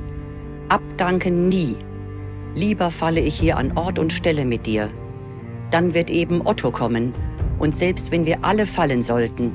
[0.69, 1.75] Abdanken nie.
[2.55, 4.89] Lieber falle ich hier an Ort und Stelle mit dir,
[5.71, 7.13] dann wird eben Otto kommen.
[7.59, 9.51] Und selbst wenn wir alle fallen sollten,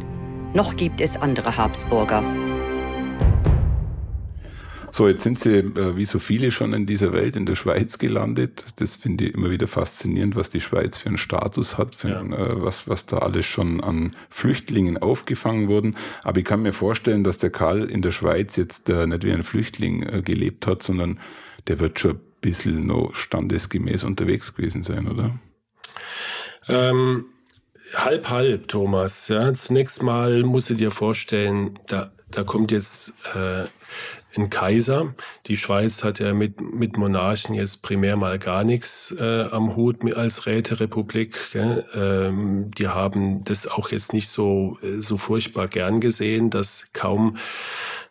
[0.52, 2.22] noch gibt es andere Habsburger.
[4.92, 7.98] So, jetzt sind Sie äh, wie so viele schon in dieser Welt in der Schweiz
[7.98, 8.80] gelandet.
[8.80, 12.20] Das finde ich immer wieder faszinierend, was die Schweiz für einen Status hat, für ja.
[12.20, 15.96] ein, äh, was, was da alles schon an Flüchtlingen aufgefangen wurden.
[16.22, 19.32] Aber ich kann mir vorstellen, dass der Karl in der Schweiz jetzt äh, nicht wie
[19.32, 21.18] ein Flüchtling gelebt hat, sondern
[21.66, 25.32] der wird schon ein bisschen noch standesgemäß unterwegs gewesen sein, oder?
[26.68, 27.26] Ähm,
[27.94, 29.28] halb, halb, Thomas.
[29.28, 29.52] Ja.
[29.54, 33.64] Zunächst mal musst du dir vorstellen, da, da kommt jetzt äh,
[34.36, 35.14] ein Kaiser.
[35.46, 39.98] Die Schweiz hat ja mit, mit Monarchen jetzt primär mal gar nichts äh, am Hut
[40.14, 41.38] als Räterepublik.
[41.94, 47.36] Ähm, die haben das auch jetzt nicht so, so furchtbar gern gesehen, dass kaum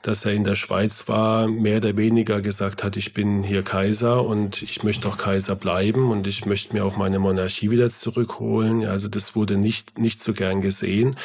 [0.03, 4.23] dass er in der Schweiz war, mehr oder weniger gesagt hat, ich bin hier Kaiser
[4.23, 8.85] und ich möchte auch Kaiser bleiben und ich möchte mir auch meine Monarchie wieder zurückholen.
[8.85, 11.15] Also das wurde nicht, nicht so gern gesehen.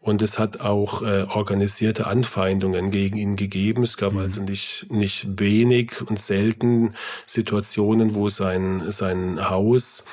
[0.00, 3.82] Und es hat auch äh, organisierte Anfeindungen gegen ihn gegeben.
[3.82, 4.20] Es gab mhm.
[4.20, 6.94] also nicht, nicht wenig und selten
[7.26, 10.04] Situationen, wo sein, sein Haus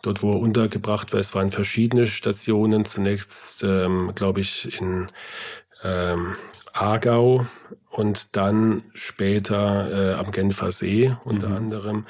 [0.00, 1.20] dort wo er untergebracht war.
[1.20, 2.84] Es waren verschiedene Stationen.
[2.84, 5.08] Zunächst, ähm, glaube ich, in
[5.82, 6.36] ähm,
[6.80, 7.46] Aargau
[7.90, 11.56] und dann später äh, am Genfer See unter mhm.
[11.56, 12.06] anderem.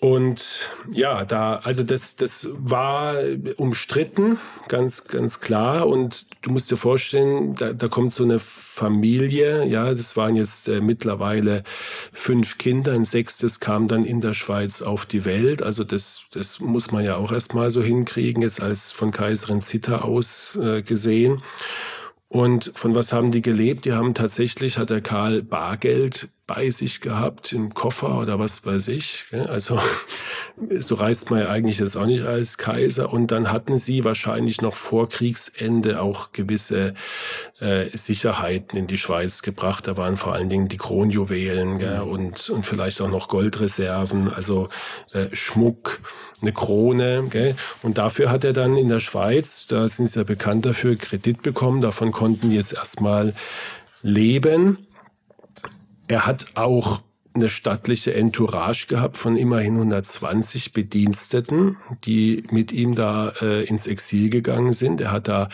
[0.00, 3.16] Und ja, da, also das, das war
[3.58, 5.86] umstritten, ganz, ganz klar.
[5.86, 10.68] Und du musst dir vorstellen, da, da kommt so eine Familie, ja, das waren jetzt
[10.68, 11.64] äh, mittlerweile
[12.14, 15.62] fünf Kinder, ein sechstes kam dann in der Schweiz auf die Welt.
[15.62, 19.98] Also das, das muss man ja auch erstmal so hinkriegen, jetzt als von Kaiserin Zita
[19.98, 21.42] aus äh, gesehen.
[22.32, 23.84] Und von was haben die gelebt?
[23.84, 28.88] Die haben tatsächlich, hat der Karl Bargeld bei sich gehabt im Koffer oder was weiß
[28.88, 29.26] ich.
[29.30, 29.78] Also
[30.80, 33.12] so reist man ja eigentlich jetzt auch nicht als Kaiser.
[33.12, 36.94] Und dann hatten sie wahrscheinlich noch vor Kriegsende auch gewisse
[37.60, 39.86] äh, Sicherheiten in die Schweiz gebracht.
[39.86, 42.04] Da waren vor allen Dingen die Kronjuwelen gell?
[42.04, 42.10] Mhm.
[42.10, 44.70] Und, und vielleicht auch noch Goldreserven, also
[45.12, 46.00] äh, Schmuck,
[46.42, 47.28] eine Krone.
[47.30, 47.54] Gell?
[47.84, 51.42] Und dafür hat er dann in der Schweiz, da sind sie ja bekannt dafür, Kredit
[51.42, 51.80] bekommen.
[51.80, 53.34] Davon konnten die jetzt erstmal
[54.02, 54.88] leben.
[56.10, 57.02] Er hat auch
[57.34, 64.28] eine stattliche Entourage gehabt von immerhin 120 Bediensteten, die mit ihm da äh, ins Exil
[64.28, 65.00] gegangen sind.
[65.00, 65.48] Er hat da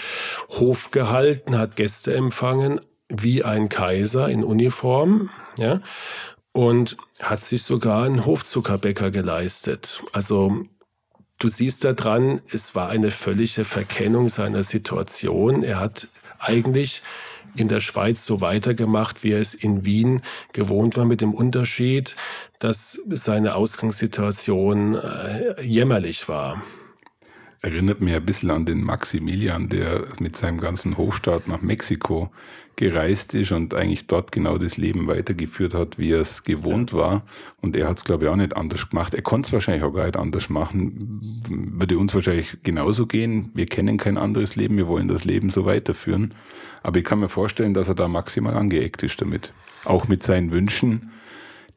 [0.48, 5.82] Hof gehalten, hat Gäste empfangen, wie ein Kaiser in Uniform, ja,
[6.52, 10.02] und hat sich sogar einen Hofzuckerbäcker geleistet.
[10.12, 10.64] Also
[11.38, 15.62] du siehst da dran, es war eine völlige Verkennung seiner Situation.
[15.62, 17.02] Er hat eigentlich
[17.56, 22.16] in der Schweiz so weitergemacht, wie er es in Wien gewohnt war, mit dem Unterschied,
[22.58, 26.62] dass seine Ausgangssituation äh, jämmerlich war.
[27.66, 32.30] Erinnert mir ein bisschen an den Maximilian, der mit seinem ganzen Hofstaat nach Mexiko
[32.76, 37.24] gereist ist und eigentlich dort genau das Leben weitergeführt hat, wie er es gewohnt war.
[37.60, 39.14] Und er hat es, glaube ich, auch nicht anders gemacht.
[39.14, 41.20] Er konnte es wahrscheinlich auch gar nicht anders machen.
[41.50, 43.50] Würde uns wahrscheinlich genauso gehen.
[43.54, 46.34] Wir kennen kein anderes Leben, wir wollen das Leben so weiterführen.
[46.84, 49.52] Aber ich kann mir vorstellen, dass er da maximal angeeckt ist damit.
[49.84, 51.10] Auch mit seinen Wünschen,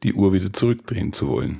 [0.04, 1.58] die Uhr wieder zurückdrehen zu wollen.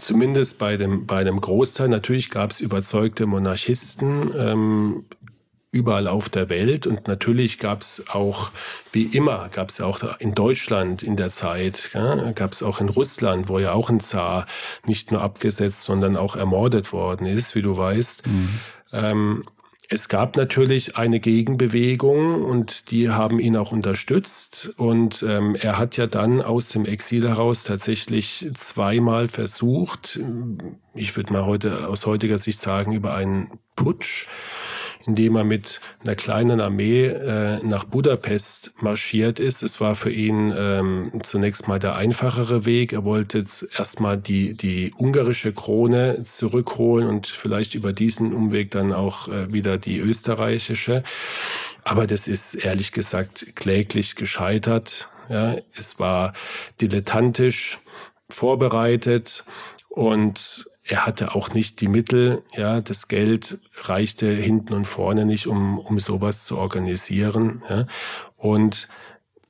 [0.00, 1.88] Zumindest bei dem, bei dem Großteil.
[1.88, 4.32] Natürlich gab es überzeugte Monarchisten.
[4.36, 5.04] Ähm,
[5.72, 6.86] überall auf der Welt.
[6.86, 8.50] Und natürlich gab es auch,
[8.92, 12.88] wie immer, gab es auch in Deutschland in der Zeit, ja, gab es auch in
[12.88, 14.46] Russland, wo ja auch ein Zar
[14.84, 18.26] nicht nur abgesetzt, sondern auch ermordet worden ist, wie du weißt.
[18.26, 18.48] Mhm.
[18.92, 19.44] Ähm,
[19.92, 24.72] es gab natürlich eine Gegenbewegung und die haben ihn auch unterstützt.
[24.76, 30.20] Und ähm, er hat ja dann aus dem Exil heraus tatsächlich zweimal versucht,
[30.94, 34.28] ich würde mal heute aus heutiger Sicht sagen, über einen Putsch
[35.06, 39.62] indem er mit einer kleinen Armee äh, nach Budapest marschiert ist.
[39.62, 42.92] Es war für ihn ähm, zunächst mal der einfachere Weg.
[42.92, 43.44] Er wollte
[43.76, 49.78] erstmal die, die ungarische Krone zurückholen und vielleicht über diesen Umweg dann auch äh, wieder
[49.78, 51.02] die österreichische.
[51.82, 55.08] Aber das ist ehrlich gesagt kläglich gescheitert.
[55.30, 56.34] Ja, es war
[56.80, 57.78] dilettantisch
[58.28, 59.44] vorbereitet
[59.88, 65.46] und er hatte auch nicht die Mittel, ja, das Geld reichte hinten und vorne nicht,
[65.46, 67.62] um, um sowas zu organisieren.
[67.70, 67.86] Ja.
[68.36, 68.88] Und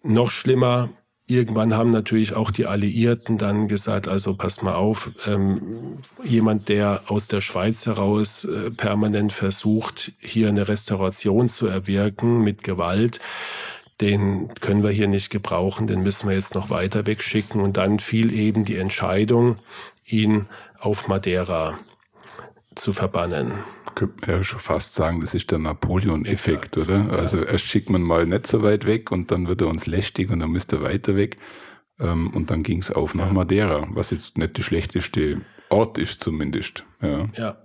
[0.03, 0.91] noch schlimmer,
[1.27, 7.05] irgendwann haben natürlich auch die Alliierten dann gesagt, also pass mal auf, ähm, jemand, der
[7.07, 13.19] aus der Schweiz heraus äh, permanent versucht, hier eine Restauration zu erwirken mit Gewalt,
[14.03, 17.63] den können wir hier nicht gebrauchen, den müssen wir jetzt noch weiter wegschicken.
[17.63, 19.59] Und dann fiel eben die Entscheidung,
[20.05, 20.47] ihn
[20.81, 21.79] auf Madeira
[22.75, 23.53] zu verbannen.
[23.95, 27.07] Könnte man ja schon fast sagen, das ist der Napoleon-Effekt, oder?
[27.11, 27.19] Ja.
[27.19, 30.31] Also erst schickt man mal nicht so weit weg und dann wird er uns lästig
[30.31, 31.37] und dann müsste er weiter weg.
[31.99, 36.21] Ähm, und dann ging es auf nach Madeira, was jetzt nicht der schlechteste Ort ist
[36.23, 36.85] zumindest.
[37.03, 37.29] Ja.
[37.37, 37.57] ja.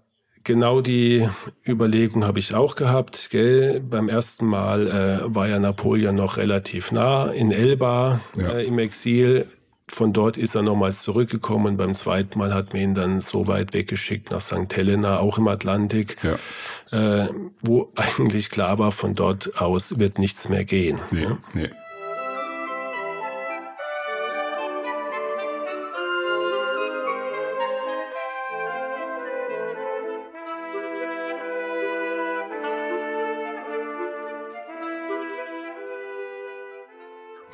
[0.43, 1.27] Genau die
[1.67, 3.29] Überlegung habe ich auch gehabt.
[3.31, 3.79] Gell?
[3.79, 8.49] Beim ersten Mal äh, war ja Napoleon noch relativ nah in Elba ja.
[8.49, 9.47] äh, im Exil.
[9.87, 11.77] Von dort ist er nochmals zurückgekommen.
[11.77, 14.75] Beim zweiten Mal hat man ihn dann so weit weggeschickt nach St.
[14.75, 17.25] Helena, auch im Atlantik, ja.
[17.25, 17.29] äh,
[17.61, 20.99] wo eigentlich klar war, von dort aus wird nichts mehr gehen.
[21.11, 21.37] Nee, ja?
[21.53, 21.69] nee.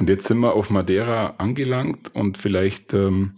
[0.02, 3.36] Und jetzt sind wir auf Madeira angelangt und vielleicht ähm,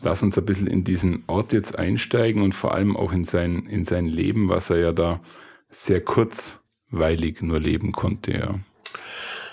[0.00, 3.66] lass uns ein bisschen in diesen Ort jetzt einsteigen und vor allem auch in sein,
[3.66, 5.20] in sein Leben, was er ja da
[5.70, 8.54] sehr kurzweilig nur leben konnte, ja.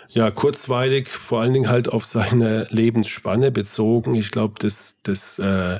[0.10, 4.13] Ja, kurzweilig, vor allen Dingen halt auf seine Lebensspanne bezogen.
[4.13, 5.80] Ich glaube, das, das äh,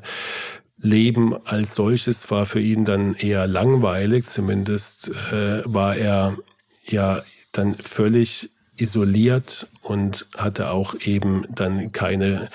[0.80, 4.26] Leben als solches war für ihn dann eher langweilig.
[4.26, 6.36] Zumindest äh, war er
[6.88, 7.22] ja
[7.52, 8.50] dann völlig
[8.80, 12.50] isoliert und hatte auch eben dann keine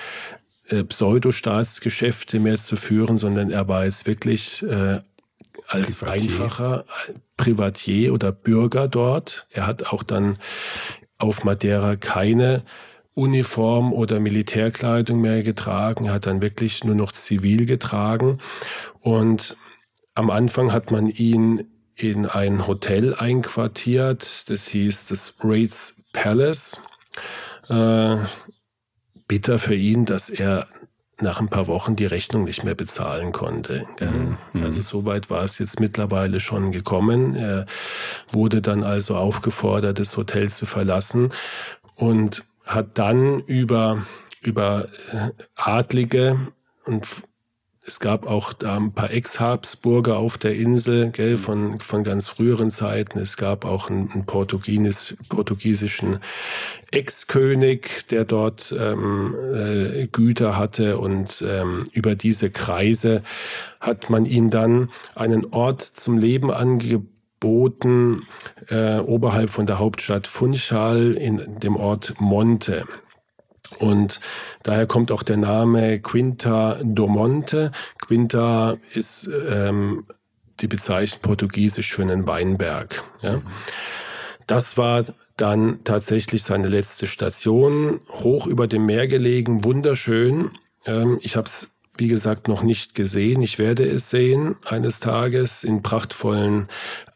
[0.67, 5.01] äh, Pseudostaatsgeschäfte mehr zu führen, sondern er war jetzt wirklich äh,
[5.67, 6.29] als Privatier.
[6.31, 6.85] einfacher
[7.37, 9.47] Privatier oder Bürger dort.
[9.51, 10.37] Er hat auch dann
[11.17, 12.63] auf Madeira keine
[13.13, 16.05] Uniform oder Militärkleidung mehr getragen.
[16.05, 18.39] Er hat dann wirklich nur noch zivil getragen.
[18.99, 19.55] Und
[20.13, 21.65] am Anfang hat man ihn
[21.95, 24.49] in ein Hotel einquartiert.
[24.49, 26.81] Das hieß das Rates Palace.
[27.69, 28.17] Äh,
[29.27, 30.67] bitter für ihn, dass er
[31.21, 33.85] nach ein paar Wochen die Rechnung nicht mehr bezahlen konnte.
[33.99, 34.37] Mhm.
[34.63, 37.35] Also so weit war es jetzt mittlerweile schon gekommen.
[37.35, 37.65] Er
[38.31, 41.31] wurde dann also aufgefordert, das Hotel zu verlassen
[41.95, 44.05] und hat dann über,
[44.41, 46.37] über äh, Adlige
[46.85, 47.07] und
[47.87, 52.71] es gab auch da ein paar Ex-Habsburger auf der Insel, gell, von, von ganz früheren
[52.71, 53.19] Zeiten.
[53.19, 56.19] Es gab auch einen, einen Portugies, portugiesischen
[56.89, 60.97] Ex-König, der dort ähm, äh, Güter hatte.
[60.97, 63.21] Und ähm, über diese Kreise
[63.79, 68.23] hat man ihm dann einen Ort zum Leben angeboten,
[68.69, 72.85] äh, oberhalb von der Hauptstadt Funchal in dem Ort Monte.
[73.79, 74.19] Und
[74.63, 77.71] daher kommt auch der Name Quinta do Monte.
[77.99, 80.05] Quinta ist ähm,
[80.59, 83.03] die Bezeichnung portugiesisch für einen Weinberg.
[83.21, 83.41] Ja.
[84.47, 85.03] Das war
[85.37, 90.51] dann tatsächlich seine letzte Station, hoch über dem Meer gelegen, wunderschön.
[90.85, 93.41] Ähm, ich habe es wie gesagt, noch nicht gesehen.
[93.41, 96.67] Ich werde es sehen eines Tages in prachtvollen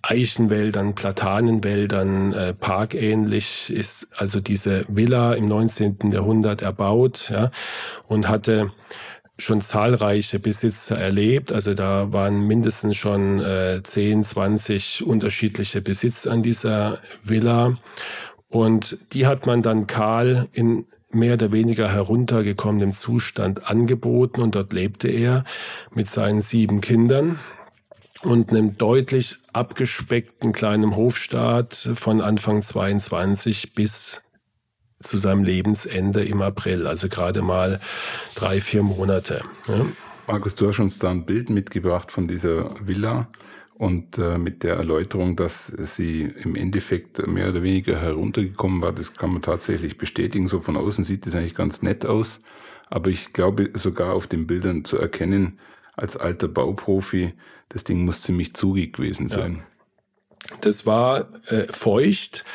[0.01, 6.11] Eichenwäldern, Platanenwäldern, äh, parkähnlich ist also diese Villa im 19.
[6.11, 7.51] Jahrhundert erbaut ja,
[8.07, 8.71] und hatte
[9.37, 11.51] schon zahlreiche Besitzer erlebt.
[11.51, 17.77] Also da waren mindestens schon äh, 10, 20 unterschiedliche Besitzer an dieser Villa.
[18.49, 24.73] Und die hat man dann Karl in mehr oder weniger heruntergekommenem Zustand angeboten und dort
[24.73, 25.43] lebte er
[25.93, 27.39] mit seinen sieben Kindern
[28.21, 34.21] und einem deutlich abgespeckten kleinen Hofstaat von Anfang 22 bis
[35.01, 37.79] zu seinem Lebensende im April, also gerade mal
[38.35, 39.41] drei, vier Monate.
[39.67, 39.85] Ja.
[40.29, 43.29] Markus, du hast uns da ein Bild mitgebracht von dieser Villa
[43.73, 49.15] und äh, mit der Erläuterung, dass sie im Endeffekt mehr oder weniger heruntergekommen war, das
[49.15, 50.47] kann man tatsächlich bestätigen.
[50.47, 52.41] So von außen sieht das eigentlich ganz nett aus,
[52.91, 55.57] aber ich glaube sogar auf den Bildern zu erkennen,
[55.95, 57.33] als alter Bauprofi,
[57.69, 59.63] das Ding muss ziemlich zugig gewesen sein.
[60.51, 60.57] Ja.
[60.61, 62.45] Das war äh, feucht.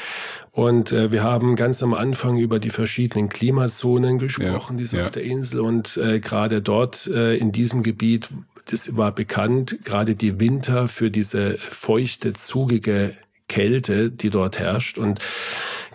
[0.55, 4.93] Und äh, wir haben ganz am Anfang über die verschiedenen Klimazonen gesprochen, ja, die es
[4.93, 5.01] ja.
[5.01, 5.61] auf der Insel.
[5.61, 8.29] Und äh, gerade dort äh, in diesem Gebiet
[8.67, 13.15] das war bekannt, gerade die Winter für diese feuchte, zugige
[13.49, 14.97] Kälte, die dort herrscht.
[14.97, 15.21] Und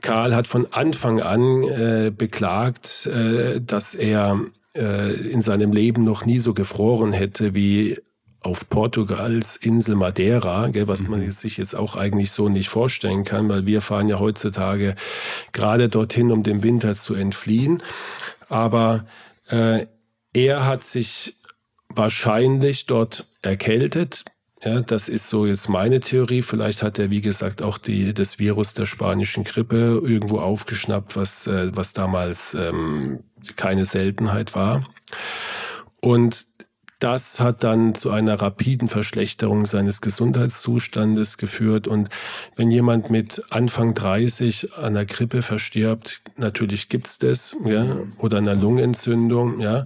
[0.01, 4.39] Karl hat von Anfang an äh, beklagt, äh, dass er
[4.75, 7.97] äh, in seinem Leben noch nie so gefroren hätte wie
[8.41, 11.31] auf Portugals Insel Madeira, gell, was man mhm.
[11.31, 14.95] sich jetzt auch eigentlich so nicht vorstellen kann, weil wir fahren ja heutzutage
[15.51, 17.83] gerade dorthin, um dem Winter zu entfliehen.
[18.47, 19.05] Aber
[19.49, 19.87] äh,
[20.33, 21.35] er hat sich
[21.89, 24.23] wahrscheinlich dort erkältet.
[24.63, 26.41] Ja, das ist so jetzt meine Theorie.
[26.41, 31.47] Vielleicht hat er, wie gesagt, auch die, das Virus der spanischen Grippe irgendwo aufgeschnappt, was,
[31.47, 33.23] äh, was damals ähm,
[33.55, 34.85] keine Seltenheit war.
[36.01, 36.45] Und
[36.99, 41.87] das hat dann zu einer rapiden Verschlechterung seines Gesundheitszustandes geführt.
[41.87, 42.09] Und
[42.55, 47.85] wenn jemand mit Anfang 30 an der Grippe verstirbt, natürlich gibt's das, ja,
[48.17, 49.85] oder einer Lungenentzündung, ja.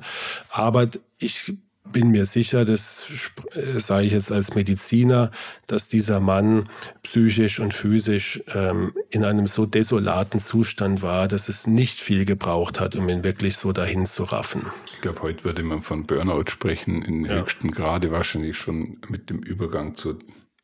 [0.49, 0.87] Aber
[1.19, 1.53] ich
[1.91, 3.09] bin mir sicher, das
[3.53, 5.31] äh, sage ich jetzt als Mediziner,
[5.67, 6.69] dass dieser Mann
[7.03, 12.79] psychisch und physisch ähm, in einem so desolaten Zustand war, dass es nicht viel gebraucht
[12.79, 14.67] hat, um ihn wirklich so dahin zu raffen.
[14.93, 17.33] Ich glaube, heute würde man von Burnout sprechen, in ja.
[17.33, 20.19] höchsten Grade wahrscheinlich schon mit dem Übergang zur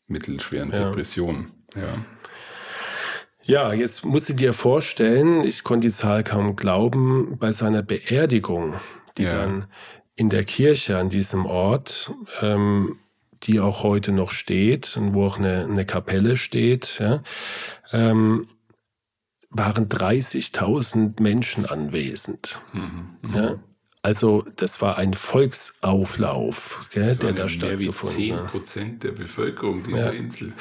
[0.08, 0.90] mittelschweren ja.
[0.90, 1.52] Depression.
[1.76, 2.04] Ja.
[3.44, 8.76] Ja, jetzt musst du dir vorstellen, ich konnte die Zahl kaum glauben, bei seiner Beerdigung,
[9.18, 9.30] die ja.
[9.30, 9.66] dann
[10.20, 12.98] in der Kirche an diesem Ort, ähm,
[13.44, 17.24] die auch heute noch steht und wo auch eine, eine Kapelle steht, ja,
[17.94, 18.50] ähm,
[19.50, 22.62] waren 30.000 Menschen anwesend.
[22.74, 23.60] Mhm, mhm, ja.
[24.02, 28.40] Also das war ein Volksauflauf, gell, der da stattgefunden hat.
[28.40, 30.18] 10 Prozent der Bevölkerung dieser ja.
[30.18, 30.54] Insel.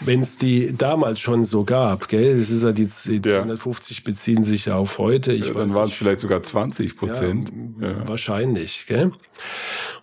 [0.00, 3.42] Wenn es die damals schon so gab, gell, das ist ja die, die ja.
[3.42, 5.32] 250 beziehen sich ja auf heute.
[5.32, 7.52] Ich ja, dann waren es vielleicht sogar 20 Prozent.
[7.80, 9.10] Ja, Wahrscheinlich, gell.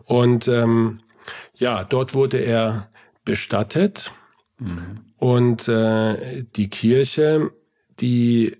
[0.04, 1.00] Und ähm,
[1.54, 2.90] ja, dort wurde er
[3.24, 4.12] bestattet
[4.60, 5.00] mhm.
[5.16, 7.52] und äh, die Kirche,
[8.02, 8.58] die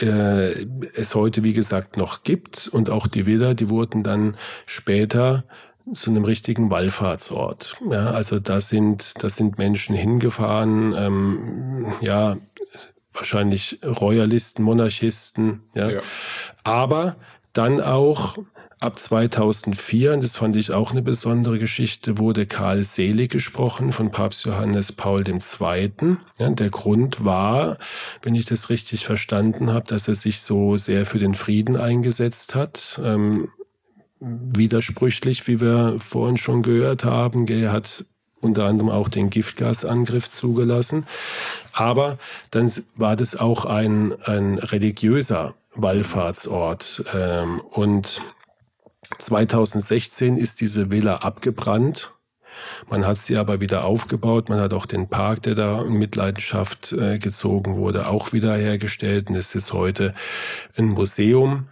[0.00, 2.68] äh, es heute, wie gesagt, noch gibt.
[2.68, 4.36] Und auch die Villa, die wurden dann
[4.66, 5.44] später
[5.92, 7.76] zu einem richtigen Wallfahrtsort.
[7.90, 12.36] Ja, also da sind, da sind Menschen hingefahren, ähm, ja,
[13.12, 15.90] wahrscheinlich Royalisten, Monarchisten, ja.
[15.90, 16.00] ja.
[16.62, 17.16] Aber
[17.52, 18.38] dann auch
[18.82, 24.10] Ab 2004, und das fand ich auch eine besondere Geschichte, wurde Karl Selig gesprochen von
[24.10, 26.16] Papst Johannes Paul II.
[26.38, 27.76] Ja, der Grund war,
[28.22, 32.54] wenn ich das richtig verstanden habe, dass er sich so sehr für den Frieden eingesetzt
[32.54, 32.98] hat.
[33.04, 33.50] Ähm,
[34.18, 37.46] widersprüchlich, wie wir vorhin schon gehört haben.
[37.48, 38.06] Er hat
[38.40, 41.06] unter anderem auch den Giftgasangriff zugelassen.
[41.74, 42.16] Aber
[42.50, 47.04] dann war das auch ein, ein religiöser Wallfahrtsort.
[47.14, 48.22] Ähm, und
[49.18, 52.12] 2016 ist diese Villa abgebrannt.
[52.88, 54.48] Man hat sie aber wieder aufgebaut.
[54.48, 59.30] Man hat auch den Park, der da in Mitleidenschaft äh, gezogen wurde, auch wieder hergestellt.
[59.30, 60.14] Und es ist heute
[60.76, 61.68] ein Museum.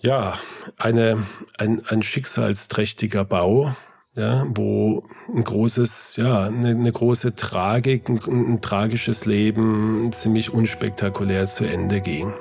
[0.00, 0.34] Ja,
[0.76, 1.22] eine,
[1.58, 3.74] ein, ein schicksalsträchtiger Bau,
[4.14, 5.04] ja, wo
[5.34, 12.00] ein großes, ja, eine, eine große Tragik, ein, ein tragisches Leben ziemlich unspektakulär zu Ende
[12.00, 12.32] ging.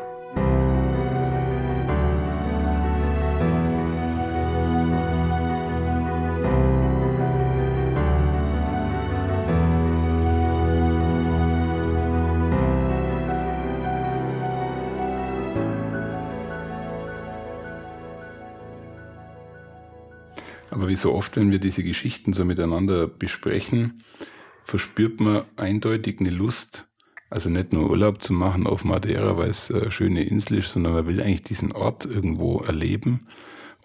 [20.76, 23.93] Aber wie so oft, wenn wir diese Geschichten so miteinander besprechen,
[24.61, 26.89] verspürt man eindeutig eine Lust,
[27.30, 30.91] also nicht nur Urlaub zu machen auf Madeira, weil es eine schöne Insel ist, sondern
[30.91, 33.21] man will eigentlich diesen Ort irgendwo erleben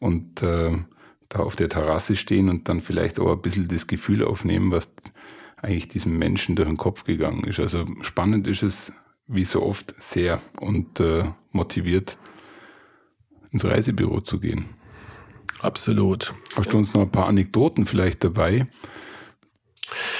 [0.00, 0.78] und äh,
[1.28, 4.92] da auf der Terrasse stehen und dann vielleicht auch ein bisschen das Gefühl aufnehmen, was
[5.58, 7.60] eigentlich diesem Menschen durch den Kopf gegangen ist.
[7.60, 8.92] Also spannend ist es,
[9.28, 11.22] wie so oft, sehr und äh,
[11.52, 12.18] motiviert,
[13.52, 14.79] ins Reisebüro zu gehen.
[15.62, 16.32] Absolut.
[16.56, 18.66] Hast du uns noch ein paar Anekdoten vielleicht dabei,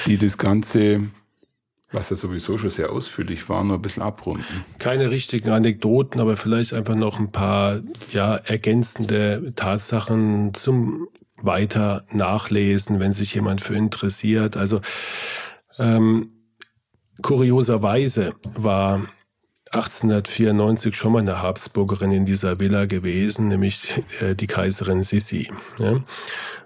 [0.05, 1.09] die das Ganze,
[1.91, 4.65] was ja sowieso schon sehr ausführlich war, noch ein bisschen abrunden?
[4.79, 7.81] Keine richtigen Anekdoten, aber vielleicht einfach noch ein paar
[8.11, 14.57] ja, ergänzende Tatsachen zum weiter nachlesen, wenn sich jemand für interessiert.
[14.57, 14.81] Also
[15.79, 16.31] ähm,
[17.21, 19.07] kurioserweise war
[19.71, 25.49] 1894 schon mal eine Habsburgerin in dieser Villa gewesen, nämlich äh, die Kaiserin Sissi.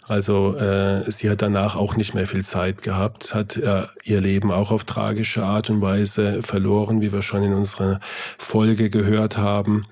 [0.07, 4.51] Also äh, sie hat danach auch nicht mehr viel Zeit gehabt, hat äh, ihr Leben
[4.51, 7.99] auch auf tragische Art und Weise verloren, wie wir schon in unserer
[8.37, 9.85] Folge gehört haben.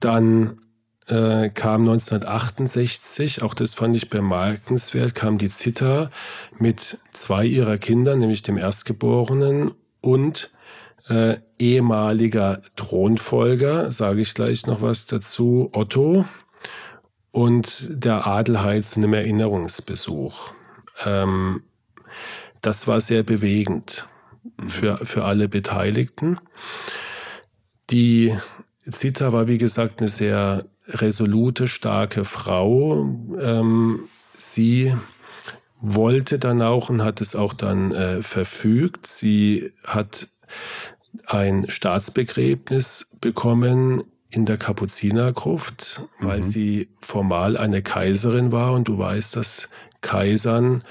[0.00, 0.58] Dann
[1.06, 6.10] äh, kam 1968, auch das fand ich bemerkenswert, kam die Zita
[6.58, 10.50] mit zwei ihrer Kinder, nämlich dem Erstgeborenen und
[11.08, 16.24] äh, ehemaliger Thronfolger, sage ich gleich noch was dazu, Otto,
[17.30, 20.52] und der Adelheid zu einem Erinnerungsbesuch.
[21.04, 21.62] Ähm,
[22.60, 24.08] das war sehr bewegend
[24.66, 26.38] für, für alle Beteiligten.
[27.90, 28.36] Die
[28.90, 33.06] Zita war, wie gesagt, eine sehr resolute, starke Frau.
[33.40, 34.94] Ähm, sie
[35.80, 39.06] wollte dann auch und hat es auch dann äh, verfügt.
[39.06, 40.28] Sie hat
[41.26, 46.42] ein Staatsbegräbnis bekommen in der Kapuzinergruft, weil mhm.
[46.42, 49.68] sie formal eine Kaiserin war und du weißt, dass
[50.00, 50.84] Kaisern,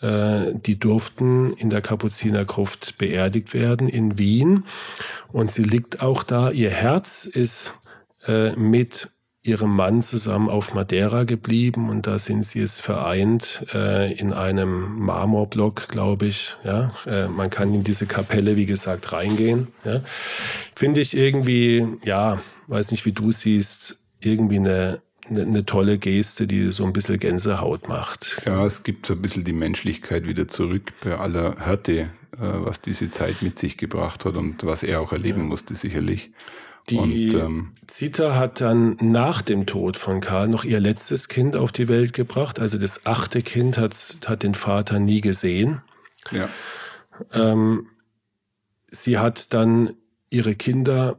[0.00, 4.64] äh, die durften in der Kapuzinergruft beerdigt werden in Wien
[5.32, 6.50] und sie liegt auch da.
[6.50, 7.74] Ihr Herz ist
[8.26, 9.10] äh, mit
[9.48, 14.98] ihrem Mann zusammen auf Madeira geblieben und da sind sie es vereint äh, in einem
[14.98, 16.56] Marmorblock, glaube ich.
[16.64, 19.68] Ja, äh, man kann in diese Kapelle, wie gesagt, reingehen.
[19.84, 20.02] Ja.
[20.74, 26.46] Finde ich irgendwie, ja, weiß nicht, wie du siehst, irgendwie eine, eine, eine, tolle Geste,
[26.46, 28.42] die so ein bisschen Gänsehaut macht.
[28.44, 32.82] Ja, es gibt so ein bisschen die Menschlichkeit wieder zurück bei aller Härte, äh, was
[32.82, 35.46] diese Zeit mit sich gebracht hat und was er auch erleben ja.
[35.46, 36.30] musste, sicherlich.
[36.90, 41.56] Die und, ähm, Zita hat dann nach dem Tod von Karl noch ihr letztes Kind
[41.56, 42.60] auf die Welt gebracht.
[42.60, 43.94] Also das achte Kind hat,
[44.26, 45.82] hat den Vater nie gesehen.
[46.30, 46.48] Ja.
[47.32, 47.86] Ähm,
[48.90, 49.94] sie hat dann
[50.30, 51.18] ihre Kinder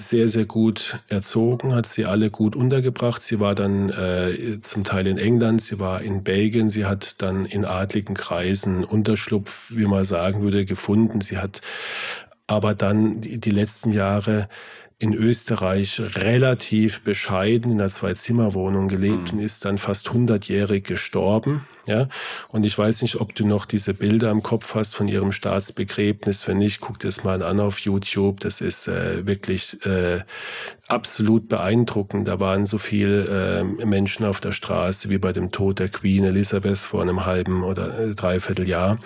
[0.00, 3.22] sehr, sehr gut erzogen, hat sie alle gut untergebracht.
[3.24, 7.44] Sie war dann äh, zum Teil in England, sie war in Belgien, sie hat dann
[7.44, 11.20] in adligen Kreisen Unterschlupf, wie man sagen würde, gefunden.
[11.20, 11.62] Sie hat
[12.46, 14.48] aber dann die, die letzten Jahre
[15.00, 19.38] in Österreich relativ bescheiden in einer Zwei-Zimmer-Wohnung gelebt mhm.
[19.38, 21.66] und ist dann fast 100-jährig gestorben.
[21.86, 22.06] Ja,
[22.48, 26.46] und ich weiß nicht, ob du noch diese Bilder im Kopf hast von ihrem Staatsbegräbnis.
[26.46, 28.40] Wenn nicht, guck dir das mal an auf YouTube.
[28.40, 30.20] Das ist äh, wirklich äh,
[30.86, 32.28] absolut beeindruckend.
[32.28, 36.24] Da waren so viele äh, Menschen auf der Straße wie bei dem Tod der Queen
[36.24, 38.98] Elizabeth vor einem halben oder äh, dreiviertel Jahr.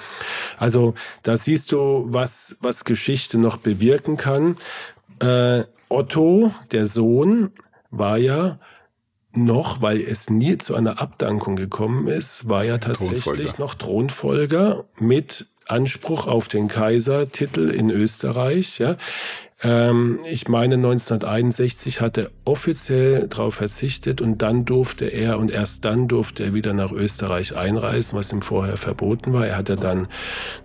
[0.59, 4.57] Also da siehst du, was, was Geschichte noch bewirken kann.
[5.21, 5.63] Äh,
[5.93, 7.51] Otto, der Sohn,
[7.91, 8.59] war ja
[9.35, 13.55] noch, weil es nie zu einer Abdankung gekommen ist, war ja tatsächlich Thronfolger.
[13.59, 18.79] noch Thronfolger mit Anspruch auf den Kaisertitel in Österreich.
[18.79, 18.97] Ja.
[19.63, 25.85] Ähm, ich meine, 1961 hat er offiziell darauf verzichtet und dann durfte er und erst
[25.85, 29.47] dann durfte er wieder nach Österreich einreisen, was ihm vorher verboten war.
[29.47, 30.09] Er hatte dann,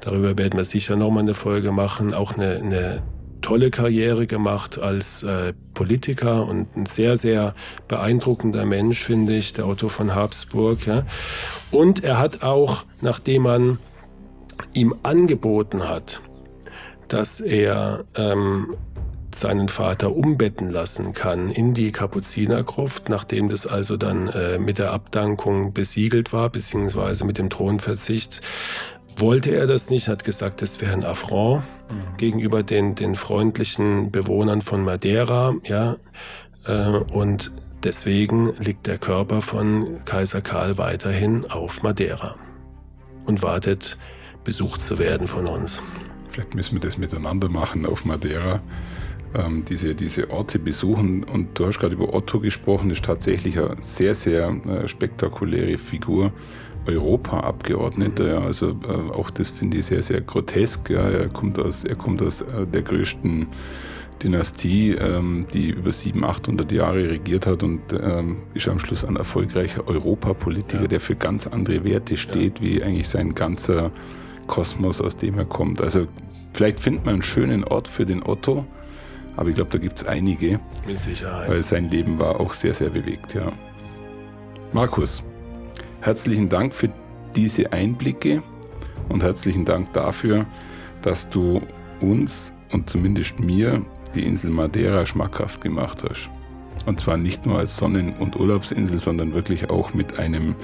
[0.01, 3.03] darüber werden wir sicher nochmal eine Folge machen, auch eine, eine
[3.41, 7.53] tolle Karriere gemacht als äh, Politiker und ein sehr, sehr
[7.87, 10.85] beeindruckender Mensch, finde ich, der Otto von Habsburg.
[10.85, 11.05] Ja.
[11.71, 13.79] Und er hat auch, nachdem man
[14.73, 16.21] ihm angeboten hat,
[17.07, 18.75] dass er ähm,
[19.33, 24.91] seinen Vater umbetten lassen kann in die Kapuzinergruft, nachdem das also dann äh, mit der
[24.91, 28.41] Abdankung besiegelt war, beziehungsweise mit dem Thronverzicht,
[29.19, 32.17] wollte er das nicht, hat gesagt, das wäre ein Affront mhm.
[32.17, 35.97] gegenüber den, den freundlichen Bewohnern von Madeira, ja,
[36.65, 37.51] äh, und
[37.83, 42.35] deswegen liegt der Körper von Kaiser Karl weiterhin auf Madeira
[43.25, 43.97] und wartet,
[44.43, 45.81] besucht zu werden von uns.
[46.29, 48.61] Vielleicht müssen wir das miteinander machen auf Madeira.
[49.33, 51.23] Ähm, diese, diese Orte besuchen.
[51.23, 56.31] Und du hast gerade über Otto gesprochen, ist tatsächlich eine sehr, sehr äh, spektakuläre Figur.
[56.87, 58.27] Europaabgeordneter.
[58.27, 60.89] Ja, also äh, auch das finde ich sehr, sehr grotesk.
[60.89, 61.09] Ja.
[61.09, 63.47] Er kommt aus, er kommt aus äh, der größten
[64.23, 69.15] Dynastie, ähm, die über 700, 800 Jahre regiert hat und ähm, ist am Schluss ein
[69.15, 70.87] erfolgreicher Europapolitiker, ja.
[70.87, 73.91] der für ganz andere Werte steht, wie eigentlich sein ganzer
[74.47, 75.81] Kosmos, aus dem er kommt.
[75.81, 76.07] Also
[76.53, 78.65] vielleicht findet man einen schönen Ort für den Otto,
[79.35, 80.59] aber ich glaube, da gibt es einige.
[80.87, 81.49] Mit Sicherheit.
[81.49, 83.51] Weil sein Leben war auch sehr, sehr bewegt, ja.
[84.73, 85.23] Markus,
[86.01, 86.89] Herzlichen Dank für
[87.35, 88.43] diese Einblicke
[89.09, 90.45] und herzlichen Dank dafür,
[91.01, 91.61] dass du
[92.01, 93.81] uns und zumindest mir
[94.15, 96.29] die Insel Madeira schmackhaft gemacht hast.
[96.85, 100.55] Und zwar nicht nur als Sonnen- und Urlaubsinsel, sondern wirklich auch mit einem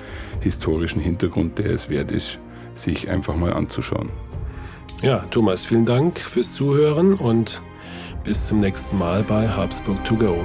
[0.42, 2.40] historischen Hintergrund, der es wert ist,
[2.76, 4.10] sich einfach mal anzuschauen.
[5.02, 7.62] Ja, Thomas, vielen Dank fürs Zuhören und
[8.24, 10.38] bis zum nächsten Mal bei Habsburg to go.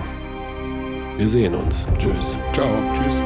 [1.17, 1.87] Wir sehen uns.
[1.99, 2.37] Tschüss.
[2.53, 2.69] Ciao.
[2.95, 3.23] Tschüss.